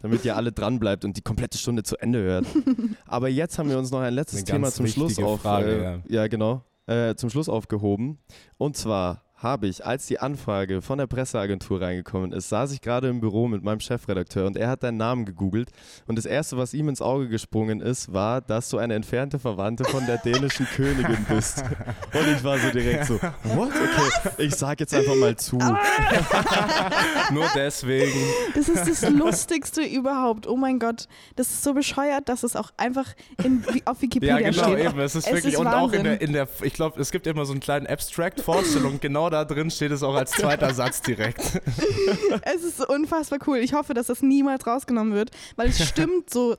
[0.00, 2.46] damit ihr alle dran bleibt und die komplette Stunde zu Ende hört.
[3.06, 5.70] Aber jetzt haben wir uns noch ein letztes Eine Thema ganz zum Schluss auf, Frage,
[5.70, 6.00] äh, ja.
[6.08, 8.18] ja genau, äh, zum Schluss aufgehoben.
[8.58, 13.08] Und zwar habe ich, als die Anfrage von der Presseagentur reingekommen ist, saß ich gerade
[13.08, 15.70] im Büro mit meinem Chefredakteur und er hat deinen Namen gegoogelt
[16.06, 19.84] und das erste, was ihm ins Auge gesprungen ist, war, dass du eine entfernte Verwandte
[19.84, 21.62] von der dänischen Königin bist.
[22.12, 23.14] Und ich war so direkt so,
[23.54, 23.68] what?
[23.68, 25.58] Okay, ich sag jetzt einfach mal zu.
[27.32, 28.18] Nur deswegen.
[28.54, 30.46] Das ist das Lustigste überhaupt.
[30.46, 33.06] Oh mein Gott, das ist so bescheuert, dass es auch einfach
[33.44, 34.78] in, auf Ja, Wikipedia genau, steht.
[34.86, 34.98] eben.
[35.00, 36.28] Es ist Es wirklich, ist und auch in der, Wahnsinn.
[36.28, 38.98] in der, ich glaube, es gibt immer so einen kleinen Abstract-Vorstellung.
[39.00, 41.40] genau da drin steht es auch als zweiter Satz direkt.
[42.42, 43.58] Es ist unfassbar cool.
[43.58, 46.56] Ich hoffe, dass das niemals rausgenommen wird, weil es stimmt so,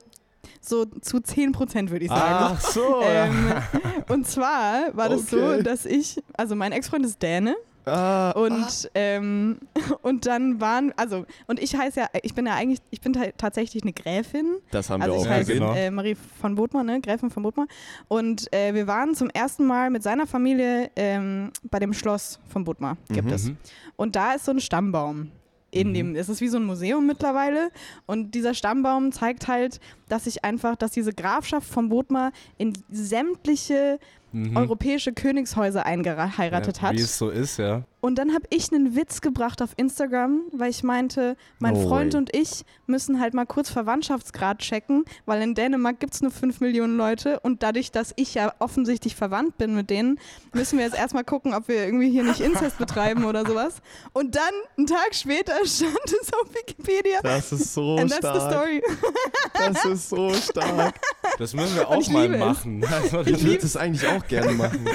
[0.60, 2.56] so zu 10 Prozent, würde ich sagen.
[2.56, 3.00] Ach so.
[3.02, 3.52] Ähm,
[4.08, 5.56] und zwar war das Okay.
[5.58, 7.56] so, dass ich, also mein Ex-Freund ist Däne
[7.88, 9.58] Ah, und, ähm,
[10.02, 13.32] und dann waren, also, und ich heiße ja, ich bin ja eigentlich, ich bin ta-
[13.36, 14.56] tatsächlich eine Gräfin.
[14.70, 15.76] das haben Also wir auch Ja, heiße gesehen.
[15.76, 17.00] äh, Marie von Bodmer, ne?
[17.00, 17.66] Gräfin von Bodmer.
[18.08, 22.64] Und äh, wir waren zum ersten Mal mit seiner Familie ähm, bei dem Schloss von
[22.64, 23.32] Bodmer, gibt Mhm.
[23.34, 23.50] es.
[23.96, 25.30] Und da ist so ein Stammbaum.
[25.70, 25.94] In Mhm.
[25.94, 27.70] dem, es ist wie so ein Museum mittlerweile
[28.06, 33.98] und dieser Stammbaum zeigt halt, dass sich einfach, dass diese Grafschaft von Bodmer in sämtliche
[34.32, 34.56] Mhm.
[34.56, 36.94] europäische Königshäuser eingeheiratet ja, hat.
[36.94, 37.84] Wie es so ist, ja.
[38.00, 42.14] Und dann habe ich einen Witz gebracht auf Instagram, weil ich meinte, mein No Freund
[42.14, 42.18] way.
[42.20, 46.60] und ich müssen halt mal kurz Verwandtschaftsgrad checken, weil in Dänemark gibt es nur 5
[46.60, 50.20] Millionen Leute und dadurch, dass ich ja offensichtlich verwandt bin mit denen,
[50.52, 53.74] müssen wir jetzt erstmal gucken, ob wir irgendwie hier nicht Inzest betreiben oder sowas.
[54.12, 54.44] Und dann,
[54.76, 57.20] einen Tag später, stand es auf Wikipedia.
[57.22, 58.52] Das ist so And that's the stark.
[58.52, 58.82] story.
[59.54, 60.94] Das ist so stark.
[61.38, 62.84] Das müssen wir auch mal machen.
[62.84, 64.86] Also, Ich würde es eigentlich auch gerne machen.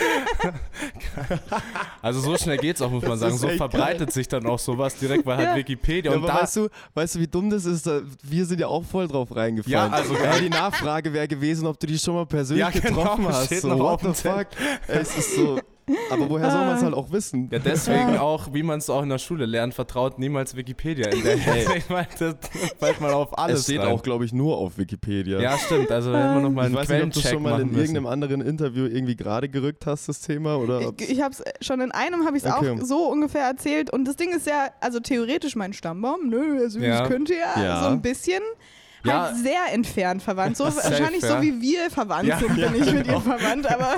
[2.01, 3.38] also so schnell geht's auch, muss man sagen.
[3.38, 5.56] So verbreitet sich dann auch sowas direkt bei halt Ja.
[5.56, 6.12] Wikipedia.
[6.12, 7.89] Ja, und da, weißt, du, weißt du, wie dumm das ist?
[8.23, 9.71] Wir sind ja auch voll drauf reingefallen.
[9.73, 13.01] Ja, also- ja, die Nachfrage wäre gewesen, ob du die schon mal persönlich Ja, genau,
[13.01, 13.62] getroffen hast.
[13.62, 14.47] So, what auf the fuck?
[14.88, 15.60] Es ist so.
[16.10, 17.50] Aber woher soll man es halt auch wissen?
[17.52, 21.24] ja, deswegen auch, wie man es auch in der Schule lernt, vertraut niemals Wikipedia in
[21.24, 21.36] der
[21.78, 22.36] Ich meine, das
[22.80, 23.88] fällt mal auf alles es steht rein.
[23.89, 25.39] auch, glaube ich, nur auf Wikipedia.
[25.41, 25.91] Ja, stimmt.
[25.91, 27.67] Also da hätten wir noch mal ich einen weiß nicht, ob du schon mal in
[27.67, 27.80] müssen.
[27.80, 30.58] irgendeinem anderen Interview irgendwie gerade gerückt hast, das Thema.
[30.58, 32.69] Oder Ich, ich habe es schon in einem habe ich es Okay.
[32.80, 36.80] auch so ungefähr erzählt und das Ding ist ja, also theoretisch mein Stammbaum, nö, also
[36.80, 37.00] Ja.
[37.02, 37.84] das könnte ja, Ja.
[37.84, 38.41] so ein bisschen
[39.05, 39.23] Ja.
[39.27, 40.57] halt sehr entfernt verwandt.
[40.57, 41.35] So wahrscheinlich ja.
[41.37, 43.17] so wie wir verwandt Ja, sind, ja, bin ich mit genau.
[43.17, 43.95] ihr verwandt, aber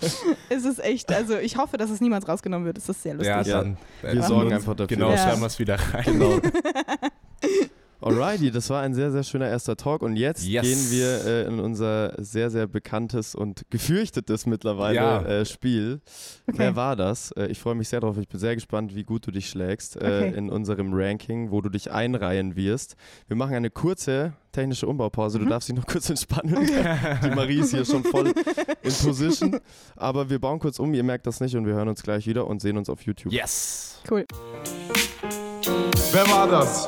[0.48, 2.78] es ist echt, also ich hoffe, dass es niemals rausgenommen wird.
[2.78, 3.28] Es ist sehr lustig.
[3.28, 4.88] ja, Ja, dann wir äh, sorgen einfach dafür.
[4.96, 5.18] Genau, Ja.
[5.18, 6.04] schreiben wir es wieder rein.
[6.04, 6.38] Genau.
[8.02, 10.62] Alrighty, das war ein sehr, sehr schöner erster Talk und jetzt Yes.
[10.62, 15.22] gehen wir äh, in unser sehr, sehr bekanntes und gefürchtetes mittlerweile Ja.
[15.22, 16.00] äh, Spiel.
[16.48, 16.58] Okay.
[16.58, 17.30] Wer war das?
[17.32, 18.16] Äh, ich freue mich sehr drauf.
[18.18, 20.34] Ich bin sehr gespannt, wie gut du dich schlägst äh, Okay.
[20.36, 22.96] in unserem Ranking, wo du dich einreihen wirst.
[23.28, 25.38] Wir machen eine kurze technische Umbaupause.
[25.38, 26.56] Du darfst dich noch kurz entspannen.
[27.24, 28.28] Die Marie ist hier schon voll
[28.82, 29.58] in Position.
[29.96, 30.92] Aber wir bauen kurz um.
[30.92, 33.32] Ihr merkt das nicht und wir hören uns gleich wieder und sehen uns auf YouTube.
[33.32, 34.00] Yes.
[34.10, 34.26] Cool.
[36.12, 36.86] Wer war das?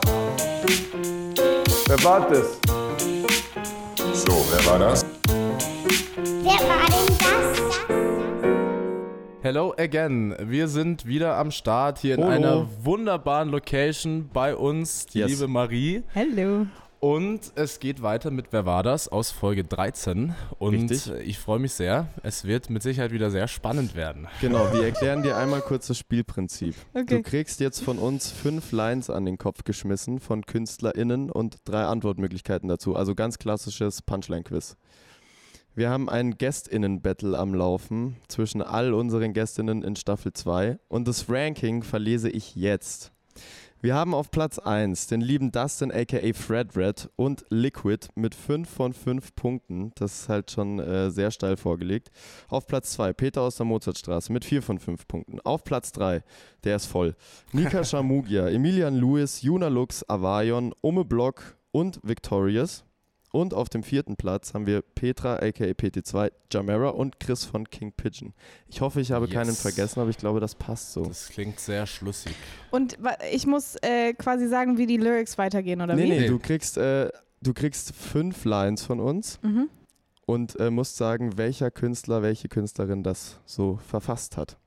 [0.67, 2.59] Wer war das?
[4.15, 5.05] So, wer war das?
[6.43, 7.61] Wer war denn das?
[9.43, 10.35] Hello again.
[10.41, 12.33] Wir sind wieder am Start hier in Hallo.
[12.35, 15.33] einer wunderbaren Location bei uns, die Yes.
[15.33, 16.03] liebe Marie.
[16.15, 16.67] Hello.
[17.05, 20.35] Und es geht weiter mit Wer war das aus Folge 13.
[20.59, 21.13] Und Richtig.
[21.27, 22.09] ich freue mich sehr.
[22.23, 24.27] Es wird mit Sicherheit wieder sehr spannend werden.
[24.41, 26.75] Genau, wir erklären dir einmal kurz das Spielprinzip.
[26.95, 27.17] Okay.
[27.17, 31.85] Du kriegst jetzt von uns fünf Lines an den Kopf geschmissen von KünstlerInnen und drei
[31.85, 32.97] Antwortmöglichkeiten dazu.
[32.97, 34.79] Also ganz klassisches Punchline-Quiz.
[35.75, 41.29] Wir haben ein GästInnen-Battle am Laufen zwischen all unseren GästInnen in Staffel 2 und das
[41.29, 43.13] Ranking verlese ich jetzt.
[43.85, 48.67] Wir haben auf Platz 1 den lieben Dustin aka Fred Red und Liquid mit 5
[48.67, 49.93] von 5 Punkten.
[49.97, 52.11] Das ist halt schon äh, sehr steil vorgelegt.
[52.49, 55.39] Auf Platz 2 Peter aus der Mozartstraße mit 4 von 5 Punkten.
[55.41, 56.23] Auf Platz 3,
[56.65, 57.15] der ist voll.
[57.53, 62.87] Nika Shamugia, Emilian Lewis, Juna Lux, Avayon, Ome Block und Victorious.
[63.35, 67.91] Und auf dem vierten Platz haben wir Petra aka PT2, Jamera und Chris von King
[67.91, 68.33] Pigeon.
[68.69, 69.35] Ich hoffe, ich habe Yes.
[69.35, 71.05] keinen vergessen, aber ich glaube, das passt so.
[71.07, 72.33] Das klingt sehr schlüssig.
[72.71, 72.97] Und
[73.33, 76.09] ich muss äh, quasi sagen, wie die Lyrics weitergehen, oder Nee, wie?
[76.11, 76.27] nee, Nee.
[76.29, 77.11] du kriegst, äh,
[77.43, 79.69] du kriegst fünf Lines von uns Mhm.
[80.27, 84.59] und äh, musst sagen, welcher Künstler, welche Künstlerin das so verfasst hat.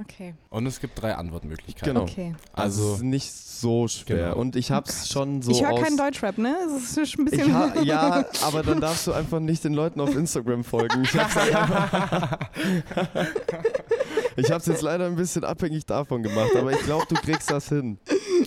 [0.00, 0.34] Okay.
[0.48, 1.92] Und es gibt drei Antwortmöglichkeiten.
[1.94, 2.04] Genau.
[2.04, 2.34] Okay.
[2.52, 4.30] Also es Also, ist nicht so schwer.
[4.30, 4.36] Genau.
[4.40, 6.56] Und ich hab's schon so ich höre keinen Deutschrap, ne?
[6.66, 7.50] Das ist ein ich bisschen.
[7.84, 11.02] ja, aber dann darfst du einfach nicht den Leuten auf Instagram folgen.
[11.04, 11.36] Ich hab's,
[14.36, 17.68] ich hab's jetzt leider ein bisschen abhängig davon gemacht, aber ich glaube, du kriegst das
[17.68, 17.98] hin.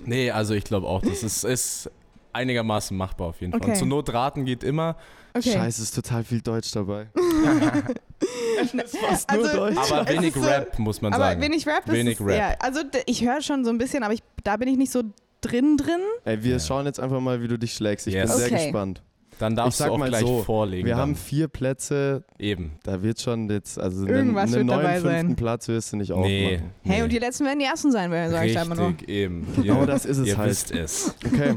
[0.05, 1.91] nee, also ich glaube auch, das ist, ist
[2.35, 3.61] einigermaßen machbar auf jeden Fall.
[3.61, 3.71] Okay.
[3.71, 4.95] Und zur Not raten geht immer,
[5.33, 5.53] okay.
[5.53, 7.07] Scheiße, ist total viel Deutsch dabei.
[8.61, 9.91] es ist fast nur Also- Deutsch.
[9.91, 11.41] aber wenig ist Rap, muss man aber sagen.
[11.41, 12.37] wenig Rap ist Wenig es, Rap.
[12.37, 15.01] Ja, also ich höre schon so ein bisschen, aber ich, da bin ich nicht so
[15.41, 16.01] drin drin.
[16.23, 16.59] Ey, wir Ja.
[16.59, 18.07] schauen jetzt einfach mal, wie du dich schlägst.
[18.07, 18.29] Ich Yes.
[18.31, 18.63] bin sehr Okay.
[18.65, 19.01] gespannt.
[19.37, 20.85] Dann darfst ich du auch mal gleich so, vorlegen.
[20.85, 21.01] Wir dann.
[21.01, 22.79] haben vier Plätze, eben.
[22.83, 25.35] da wird schon jetzt, also einen, Irgendwas einen wird dabei neuen fünften sein.
[25.35, 26.15] Platz wirst du nicht Nee.
[26.15, 26.71] aufmachen.
[26.83, 27.03] Hey, nee.
[27.03, 28.87] und die letzten werden die ersten sein, sage ich da immer nur.
[28.89, 29.45] Richtig, eben.
[29.61, 30.49] Genau das ist es Ihr halt.
[30.51, 31.13] wisst es.
[31.25, 31.55] Okay,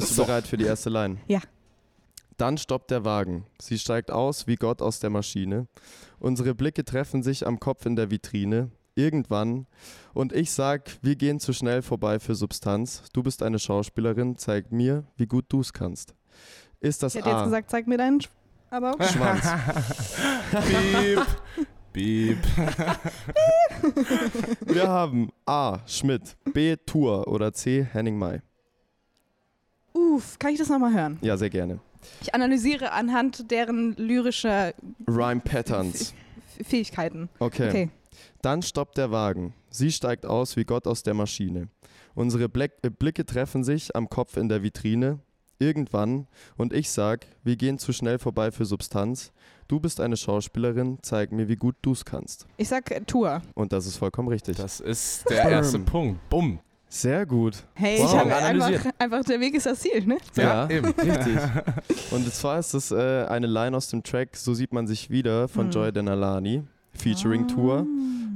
[0.00, 0.24] bist du So.
[0.24, 1.18] bereit für die erste Line?
[1.28, 1.40] Ja.
[2.36, 3.46] Dann stoppt der Wagen.
[3.60, 5.66] Sie steigt aus wie Gott aus der Maschine.
[6.20, 8.70] Unsere Blicke treffen sich am Kopf in der Vitrine.
[8.94, 9.66] Irgendwann.
[10.14, 13.02] Und ich sag, wir gehen zu schnell vorbei für Substanz.
[13.12, 16.14] Du bist eine Schauspielerin, zeig mir, wie gut du's kannst.
[16.78, 17.44] Ist das Ich hätte jetzt A?
[17.44, 18.20] gesagt, zeig mir deinen.
[18.20, 18.28] Sch
[18.70, 19.08] aber okay.
[19.12, 19.44] Schwanz.
[20.68, 21.26] Piep.
[21.92, 22.38] Piep.
[24.66, 25.78] Wir haben A.
[25.86, 26.76] Schmidt, B.
[26.76, 27.84] Tour oder C.
[27.92, 28.40] Henning May.
[29.98, 31.18] Uff, kann ich das nochmal hören?
[31.22, 31.80] Ja, sehr gerne.
[32.20, 34.72] Ich analysiere anhand deren lyrischer
[35.08, 36.14] Rhyme Patterns.
[36.62, 37.28] Fähigkeiten.
[37.38, 37.68] Okay.
[37.68, 37.90] Okay.
[38.42, 39.54] Dann stoppt der Wagen.
[39.70, 41.68] Sie steigt aus wie Gott aus der Maschine.
[42.14, 45.20] Unsere Black äh, Blicke treffen sich am Kopf in der Vitrine.
[45.60, 46.28] Irgendwann.
[46.56, 49.32] Und ich sag, wir gehen zu schnell vorbei für Substanz.
[49.66, 52.46] Du bist eine Schauspielerin, zeig mir, wie gut du's kannst.
[52.56, 53.42] Ich sag äh, Tour.
[53.54, 54.56] Und das ist vollkommen richtig.
[54.56, 56.28] Das ist der erste Punkt.
[56.30, 56.60] Bumm.
[56.90, 57.64] Sehr gut.
[57.74, 58.06] Hey, Wow.
[58.12, 58.86] ich habe Analysiert.
[58.86, 60.16] einfach, einfach, der Weg ist das Ziel, ne?
[60.36, 60.86] Ja, eben.
[60.86, 61.36] richtig.
[62.10, 65.48] Und zwar ist es äh, eine Line aus dem Track So sieht man sich wieder
[65.48, 65.70] von Hm.
[65.72, 66.62] Joy Denalani,
[66.98, 67.86] featuring Tour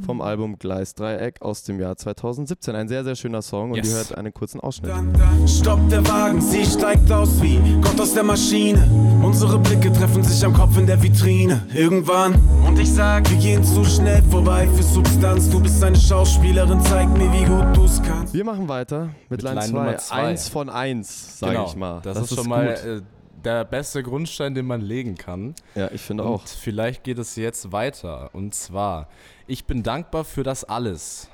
[0.05, 2.75] vom Album Gleisdreieck aus dem Jahr 2017.
[2.75, 3.89] Ein sehr, sehr schöner Song und Yes.
[3.91, 4.91] ihr hört einen kurzen Ausschnitt.
[4.91, 8.85] Dann, dann stoppt der Wagen, sie steigt aus wie Gott aus der Maschine.
[9.23, 11.63] Unsere Blicke treffen sich am Kopf in der Vitrine.
[11.73, 12.35] Irgendwann,
[12.67, 15.49] und ich sag, wir gehen zu schnell vorbei für Substanz.
[15.51, 18.35] Du bist eine Schauspielerin, zeig mir, wie gut du's kannst.
[18.35, 19.79] Wir machen weiter mit, Mit Line Line 2.
[19.79, 20.17] Nummer zwei.
[20.17, 21.67] Eins von eins, sage genau.
[21.67, 22.01] ich mal.
[22.03, 22.85] Das, ist schon mal gut.
[22.85, 23.01] äh,
[23.45, 25.55] der beste Grundstein, den man legen kann.
[25.75, 26.47] ja, ich finde Und auch.
[26.47, 28.31] vielleicht geht es jetzt weiter.
[28.33, 29.09] Und zwar,
[29.47, 31.29] ich bin dankbar für das alles.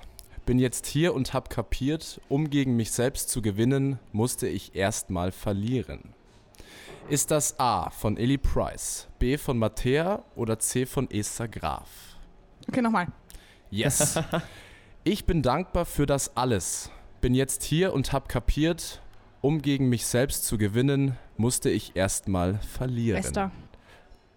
[0.47, 5.31] Bin jetzt hier und hab kapiert, um gegen mich selbst zu gewinnen, musste ich erstmal
[5.33, 6.15] verlieren.
[7.11, 11.89] Ist das A von Ellie Price, B von Mattea oder C von Esther Graf?
[12.69, 13.07] Okay, nochmal.
[13.71, 14.19] Yes.
[15.05, 16.91] Ich bin dankbar für das alles.
[17.23, 19.01] Bin jetzt hier und hab kapiert,
[19.41, 23.19] um gegen mich selbst zu gewinnen, musste ich erstmal verlieren.
[23.21, 23.51] Esther.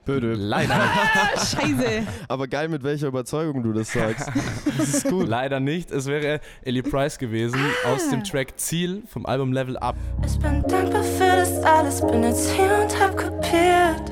[0.07, 0.33] Öde.
[0.33, 2.07] Leider, Ah, scheiße.
[2.27, 4.29] Aber geil, mit welcher Überzeugung du das sagst.
[4.77, 5.27] Das ist gut.
[5.27, 5.91] leider nicht.
[5.91, 9.95] Es wäre Ellie Price gewesen aus dem Track Ziel vom Album Level Up.
[10.25, 14.09] Ich bin dankbar für das alles, bin jetzt hier und hab kapiert.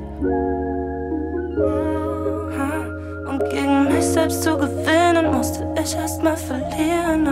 [3.28, 7.26] Und gegen mich selbst zu gewinnen, musste ich erst mal verlieren.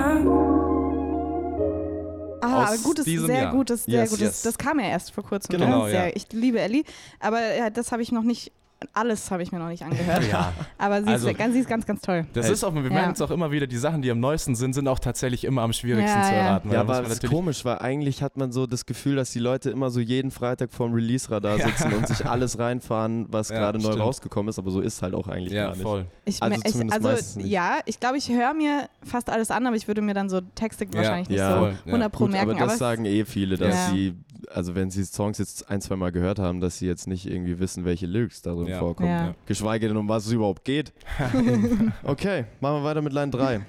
[2.40, 3.52] Ah, Aus gutes, diesem sehr Jahr.
[3.52, 4.24] gutes, sehr Yes, gutes.
[4.26, 4.42] yes.
[4.42, 5.58] Das kam ja erst vor kurzem.
[5.58, 5.92] Genau, ne?
[5.92, 6.06] ja.
[6.14, 6.84] Ich liebe Ellie,
[7.20, 8.52] aber ja, das habe ich noch nicht,
[8.92, 10.22] alles habe ich mir noch nicht angehört.
[10.30, 10.52] Ja.
[10.78, 12.26] Aber sie, Also- ist, ganz, sie ist ganz, ganz toll.
[12.32, 12.88] Das ist auch, wir Ja.
[12.90, 15.62] merken es auch immer wieder, die Sachen, die am neuesten sind, sind auch tatsächlich immer
[15.62, 16.38] am schwierigsten Ja, zu ja.
[16.38, 16.68] erraten.
[16.68, 19.40] weil Ja, aber es ist komisch, weil eigentlich hat man so das Gefühl, dass die
[19.40, 23.78] Leute immer so jeden Freitag vorm Release-Radar sitzen und sich alles reinfahren, was Ja, gerade
[23.78, 25.82] neu rausgekommen ist, aber so ist halt auch eigentlich Ja, gar nicht.
[25.82, 26.06] voll.
[26.24, 29.76] Ich, Also ich, zumindest also ja, ich glaube, ich höre mir fast alles an, aber
[29.76, 31.92] ich würde mir dann so Texte wahrscheinlich nicht so Voll, ja.
[31.92, 32.50] 100 pro Gut, merken.
[32.50, 33.90] aber das es- sagen eh viele, dass Ja.
[33.92, 34.14] sie,
[34.54, 37.58] also wenn sie Songs jetzt ein, zwei Mal gehört haben, dass sie jetzt nicht irgendwie
[37.58, 38.78] wissen, welche Lyrics darin Ja.
[38.80, 39.08] vorkommen.
[39.08, 39.34] Ja.
[39.46, 40.92] Geschweige denn, um was es überhaupt geht.
[42.04, 43.60] okay, machen wir weiter mit Line 3.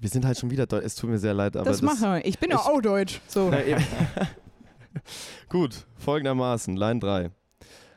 [0.00, 0.84] Wir sind halt schon wieder deutsch.
[0.84, 2.24] Es tut mir sehr leid, aber das machen wir.
[2.24, 3.20] Ich bin ja ich- auch deutsch.
[3.26, 3.50] So.
[5.48, 7.30] Gut, folgendermaßen, Line 3.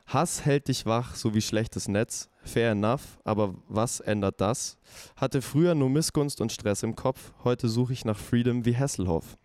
[0.07, 2.29] Hass hält dich wach, so wie schlechtes Netz.
[2.43, 4.77] Fair enough, aber was ändert das?
[5.15, 9.37] Hatte früher nur Missgunst und Stress im Kopf, heute suche ich nach Freedom wie Hasselhoff.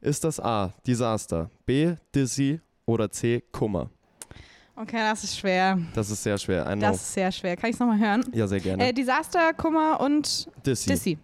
[0.00, 3.90] Ist das A, Desaster, B, Dizzy oder C, Kummer?
[4.76, 5.78] Okay, das ist schwer.
[5.94, 6.64] Das ist sehr schwer.
[6.68, 6.80] I know.
[6.80, 7.56] Das ist sehr schwer.
[7.56, 8.24] Kann ich es nochmal hören?
[8.32, 8.88] ja, sehr gerne.
[8.88, 10.88] Äh, Desaster, Kummer und Dizzy.
[10.90, 11.18] Dissy.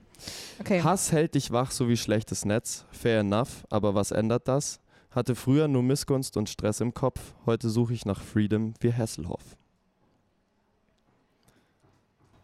[0.60, 0.82] Okay.
[0.82, 2.84] Hass hält dich wach, so wie schlechtes Netz.
[2.90, 4.78] Fair enough, aber was ändert das?
[5.10, 9.56] Hatte früher nur Missgunst und Stress im Kopf, heute suche ich nach Freedom wie Hasselhoff.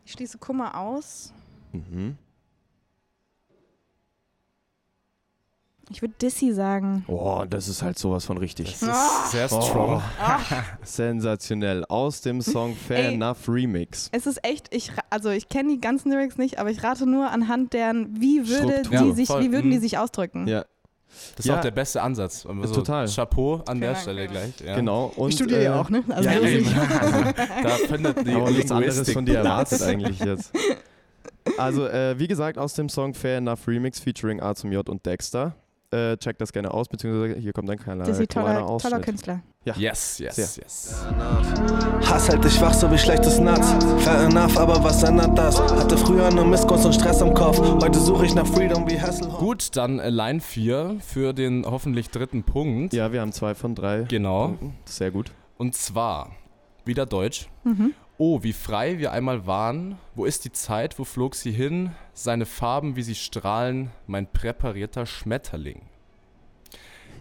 [0.04, 1.32] Ich schließe Kummer aus.
[1.72, 2.16] Mhm.
[5.88, 7.04] Ich würde Dissy sagen.
[7.06, 8.76] Oh, das ist halt sowas von richtig.
[8.80, 10.02] Das ist sehr strong.
[10.82, 11.84] Sensationell.
[11.88, 13.14] Aus dem Song Fair Ey.
[13.14, 14.08] Enough Remix.
[14.12, 17.30] Es ist echt, ich, also ich kenne die ganzen Lyrics nicht, aber ich rate nur
[17.30, 18.98] anhand deren, wie würde Struktur.
[19.02, 19.42] die Ja, sich, voll.
[19.44, 19.80] wie würden die Mhm.
[19.82, 20.46] sich ausdrücken?
[20.48, 20.64] Ja,
[21.36, 21.56] Das ist Ja.
[21.56, 22.44] auch der beste Ansatz.
[22.46, 23.06] Also Total.
[23.08, 24.26] Chapeau an der Dank, Stelle ja.
[24.26, 24.60] gleich.
[24.64, 24.74] Ja.
[24.76, 25.12] genau.
[25.16, 26.02] Und, Ich studiere ja äh, auch, ne?
[26.08, 26.66] Also ja, eben.
[26.66, 26.74] ich-
[27.62, 30.52] Da findet die Aber nichts anderes von dir erwartet eigentlich jetzt.
[31.58, 35.06] Also, äh, wie gesagt, aus dem Song Fair Enough Remix featuring A zum J und
[35.06, 35.54] Dexter.
[35.92, 39.00] Äh, checkt das gerne aus, beziehungsweise hier kommt ein kleiner, Dissy, kleiner toller, toller.
[39.00, 39.40] Künstler.
[39.64, 40.64] Yes, yes, Sehr.
[40.64, 41.06] yes.
[42.08, 43.72] Hass hält dich wach, so wie schlechtes Nuts.
[43.98, 45.60] Fair enough, aber was ändert das?
[45.60, 47.58] Hatte früher nur Missgunst und Stress im Kopf.
[47.58, 49.38] Heute suche ich nach Freedom wie Hasselhoff.
[49.38, 52.92] Gut, dann äh, Line 4 für den hoffentlich dritten Punkt.
[52.92, 54.02] Ja, wir haben zwei von drei.
[54.02, 54.48] Genau.
[54.48, 54.74] Punkten.
[54.84, 55.32] Sehr gut.
[55.56, 56.30] Und zwar
[56.84, 57.48] wieder Deutsch.
[57.64, 57.94] Mhm.
[58.18, 59.98] Oh, wie frei wir einmal waren.
[60.14, 60.98] Wo ist die Zeit?
[60.98, 61.90] Wo flog sie hin?
[62.14, 63.90] Seine Farben, wie sie strahlen.
[64.06, 65.82] Mein präparierter Schmetterling.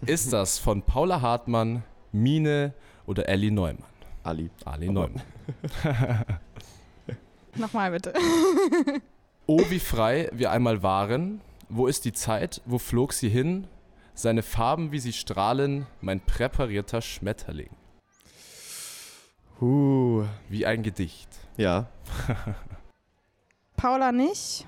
[0.06, 1.82] Ist das von Paula Hartmann,
[2.12, 2.72] Mine
[3.06, 3.84] oder Ellie Neumann?
[4.22, 4.50] Ali.
[4.64, 5.22] Ali Neumann.
[7.56, 8.12] Nochmal bitte.
[9.48, 11.40] Oh, wie frei wir einmal waren.
[11.68, 12.62] Wo ist die Zeit?
[12.64, 13.68] Wo flog sie hin?
[14.12, 15.86] Seine Farben, wie sie strahlen.
[16.00, 17.70] Mein präparierter Schmetterling.
[19.60, 21.28] Uh, Wie ein Gedicht.
[21.56, 21.86] ja.
[23.76, 24.66] Paula nicht.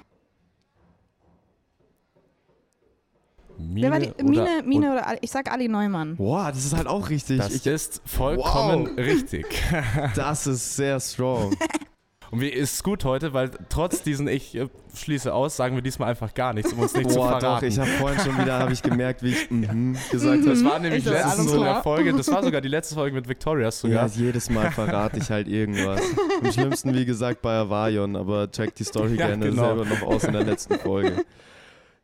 [3.59, 4.11] Mine Wer war die?
[4.13, 5.19] oder, Mine, Mine oder Ali?
[5.23, 6.17] Ich sag Ali Neumann.
[6.17, 7.39] Boah, das ist halt auch richtig.
[7.39, 8.97] Das Ich, ist vollkommen Wow.
[8.99, 9.47] richtig.
[10.15, 11.57] das ist sehr strong.
[12.31, 16.11] Und wie ist gut heute, weil trotz diesen Ich äh, schließe aus, sagen wir diesmal
[16.11, 17.67] einfach gar nichts, um uns nicht zu Boah, doch, verraten.
[17.67, 20.71] ich habe vorhin schon wieder hab ich gemerkt, wie ich mhm gesagt das habe.
[20.71, 21.83] war nämlich Ich so, letztens in der.
[21.83, 24.07] Folge, das war sogar die letzte Folge mit Victorias Ja, sogar.
[24.09, 26.03] jedes Mal verrate ich halt irgendwas.
[26.43, 29.65] Am schlimmsten, wie gesagt, bei Avarion, aber check die Story Ja, gerne genau.
[29.77, 31.25] selber noch aus in der letzten Folge.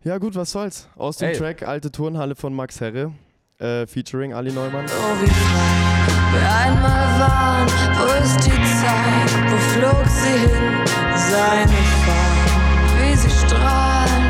[0.04, 0.88] Ja, gut, was soll's.
[0.96, 1.36] Aus dem Ey.
[1.36, 3.12] Track Alte Turnhalle von Max Herre,
[3.58, 4.86] äh, featuring Ali Neumann.
[4.86, 5.93] Oh, wie
[6.34, 7.66] wir einmal waren.
[7.98, 9.30] Wo ist die Zeit?
[9.50, 10.84] Wo flog sie hin?
[11.16, 11.72] Seine
[12.04, 14.24] Farben, wie sie strahlen.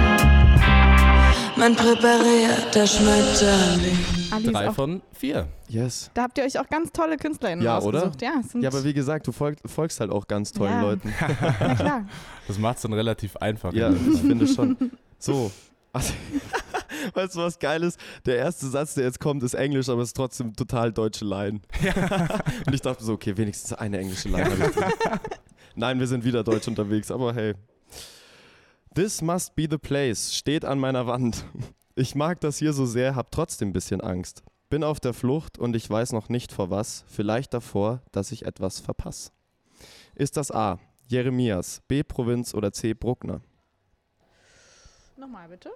[1.56, 3.98] Mein präparierter Schmetterling.
[4.30, 5.46] Ali ist Drei von vier.
[5.68, 6.10] Yes.
[6.14, 7.98] da habt ihr euch auch ganz tolle KünstlerInnen Ja, oder?
[7.98, 8.22] ausgesucht.
[8.22, 10.80] Ja, es sind, Ja, aber wie gesagt, du folg, folgst halt auch ganz tollen Ja.
[10.82, 11.14] Leuten.
[11.60, 12.04] na klar.
[12.46, 13.72] Das macht es dann relativ einfach.
[13.72, 14.76] Ja, ich finde schon.
[15.18, 15.50] So.
[15.94, 16.12] Also,
[17.14, 17.98] weißt du, was geil ist?
[18.26, 21.60] Der erste Satz, der jetzt kommt, ist Englisch, aber es ist trotzdem total deutsche Line.
[22.66, 24.50] Und ich dachte so, okay, wenigstens eine englische Line.
[24.50, 24.70] drin.
[25.76, 27.54] Nein, wir sind wieder deutsch unterwegs, aber hey.
[28.94, 31.44] This must be the place steht an meiner Wand.
[31.94, 34.42] Ich mag das hier so sehr, hab trotzdem ein bisschen Angst.
[34.68, 37.04] Bin auf der Flucht und ich weiß noch nicht vor was.
[37.06, 39.30] Vielleicht davor, dass ich etwas verpasse.
[40.16, 40.80] Ist das A.
[41.06, 42.02] Jeremias, B.
[42.02, 42.94] Provinz oder C.
[42.94, 43.40] Bruckner?
[45.24, 45.70] Nochmal bitte.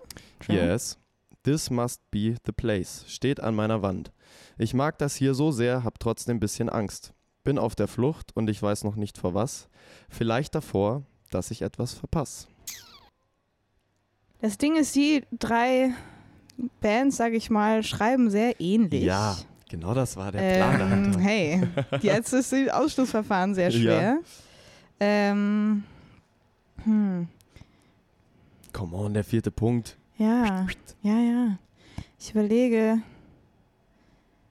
[0.46, 0.98] Yes.
[1.42, 3.06] This must be the place.
[3.08, 4.12] Steht an meiner Wand.
[4.58, 7.14] Ich mag das hier so sehr, hab trotzdem ein bisschen Angst.
[7.44, 9.70] bin auf der Flucht und ich weiß noch nicht vor was.
[10.10, 12.48] Vielleicht davor, dass ich etwas verpasse.
[14.42, 15.94] Das Ding ist, die drei
[16.82, 19.04] Bands, sage ich mal, schreiben sehr ähnlich.
[19.04, 19.34] Ja,
[19.70, 21.66] genau das war der Plan Ähm, hey,
[22.02, 23.80] jetzt ist das Ausschlussverfahren sehr Ja.
[23.80, 24.18] schwer.
[25.00, 25.84] Ähm,
[26.84, 27.28] hm,
[28.78, 29.96] Come on, der vierte Punkt.
[30.18, 30.64] ja,
[31.02, 31.58] ja, ja.
[32.16, 32.98] Ich überlege.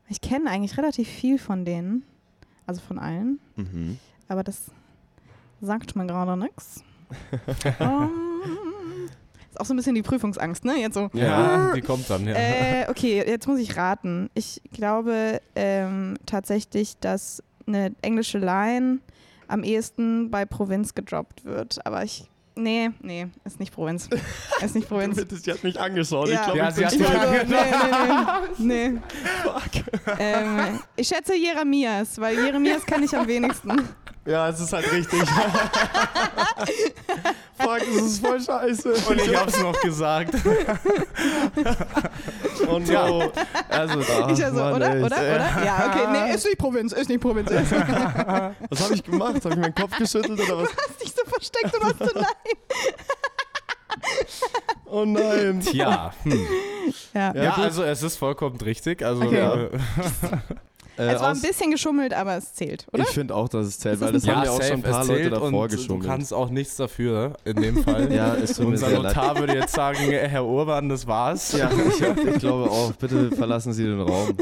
[0.09, 2.03] Ich kenne eigentlich relativ viel von denen.
[2.65, 3.39] Also von allen.
[3.55, 3.97] Mhm.
[4.27, 4.65] Aber das
[5.61, 6.83] sagt mir gerade nichts.
[7.79, 8.09] Ähm,
[9.49, 10.77] ist auch so ein bisschen die Prüfungsangst, ne?
[10.77, 11.09] Jetzt so.
[11.13, 12.33] Ja, die kommt dann, ja.
[12.35, 14.29] Äh, okay, jetzt muss ich raten.
[14.33, 18.99] Ich glaube ähm, tatsächlich, dass eine englische Line
[19.47, 21.85] am ehesten bei Provinz gedroppt wird.
[21.85, 22.29] Aber ich.
[22.57, 24.09] Nee, nee, ist nicht Provinz.
[24.61, 25.15] Ist nicht Provinz.
[25.43, 26.27] Sie hat mich angeschaut.
[26.29, 26.35] Ja.
[26.35, 27.19] Ich glaube, Ja, ich sie hat Ich dich schuld.
[27.19, 27.43] also,
[28.57, 28.91] nee, nee, nee.
[28.93, 29.01] nee.
[30.19, 33.71] Ähm, ich schätze Jeremias, weil Jeremias kann ich am wenigsten.
[34.27, 35.19] Ja, es ist halt richtig.
[37.57, 38.93] Fuck, das ist voll scheiße.
[39.09, 40.33] Und ich hab's noch gesagt.
[42.69, 42.91] Oh no.
[42.91, 43.29] Ja.
[43.69, 44.95] Also, ach, Ich also, Mann, oder?
[44.95, 45.03] ey.
[45.03, 45.17] Oder?
[45.17, 45.63] Oder?
[45.65, 46.07] Ja, okay.
[46.11, 47.49] Nee, ist nicht Provinz, ist nicht Provinz.
[47.49, 49.35] Ist Was habe ich gemacht?
[49.43, 50.69] Habe ich meinen Kopf geschüttelt oder was?
[51.01, 52.25] nicht so versteckt und was zu nein.
[54.85, 55.61] Oh nein.
[55.61, 56.47] Tja, hm.
[57.13, 57.33] Ja.
[57.35, 59.03] ja, also es ist vollkommen richtig.
[59.03, 59.39] Also Okay.
[59.41, 59.69] äh,
[60.97, 63.03] Äh, Es war ein bisschen geschummelt, aber es zählt, oder?
[63.03, 64.81] ich finde auch, dass es zählt, weil ist das haben ja, ja auch schon ein
[64.81, 66.05] paar Leute davor und du geschummelt.
[66.07, 68.11] kannst auch nichts dafür in dem Fall.
[68.17, 69.15] Ja, es tut mir Unser sehr leid.
[69.15, 71.51] Notar würde jetzt sagen, Herr Urban, das war's.
[71.57, 72.91] Ja, ich, ich glaube auch.
[72.93, 74.35] Bitte verlassen Sie den Raum.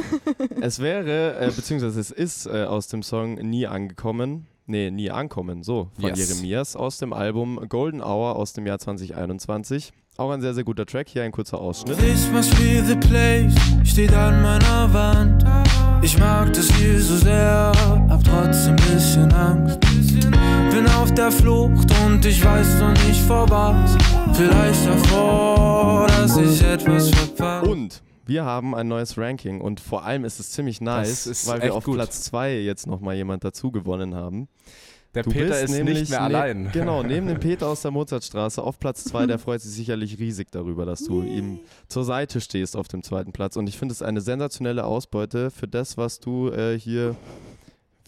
[0.62, 4.48] Es wäre, äh, beziehungsweise es ist äh, aus dem Song Nie angekommen.
[4.68, 6.30] Nee, Nie ankommen, so, von Yes.
[6.30, 9.92] Jeremias aus dem Album Golden Hour aus dem Jahr 2021.
[10.18, 11.10] Auch ein sehr, sehr guter Track.
[11.10, 11.98] Hier ein kurzer Ausschnitt.
[11.98, 13.54] This must be the place,
[13.84, 15.44] steht an meiner Wand.
[16.02, 17.74] Ich mag das hier so sehr,
[18.08, 19.78] hab trotzdem bisschen Angst.
[20.72, 23.98] Bin auf der Flucht und ich weiß noch nicht vor was.
[24.38, 27.70] Vielleicht davor, dass ich etwas verpasse.
[27.70, 31.76] Und wir haben ein neues Ranking und vor allem ist es ziemlich nice, weil wir
[31.76, 31.96] auf gut.
[31.96, 34.48] Platz 2 jetzt nochmal jemand dazu gewonnen haben.
[35.16, 36.70] Der Du Peter bist ist nämlich nicht mehr ne- allein.
[36.74, 40.52] Genau, neben dem Peter aus der Mozartstraße auf Platz 2, der freut sich sicherlich riesig
[40.52, 43.56] darüber, dass du ihm zur Seite stehst auf dem zweiten Platz.
[43.56, 47.16] Und ich finde es eine sensationelle Ausbeute für das, was du äh, hier,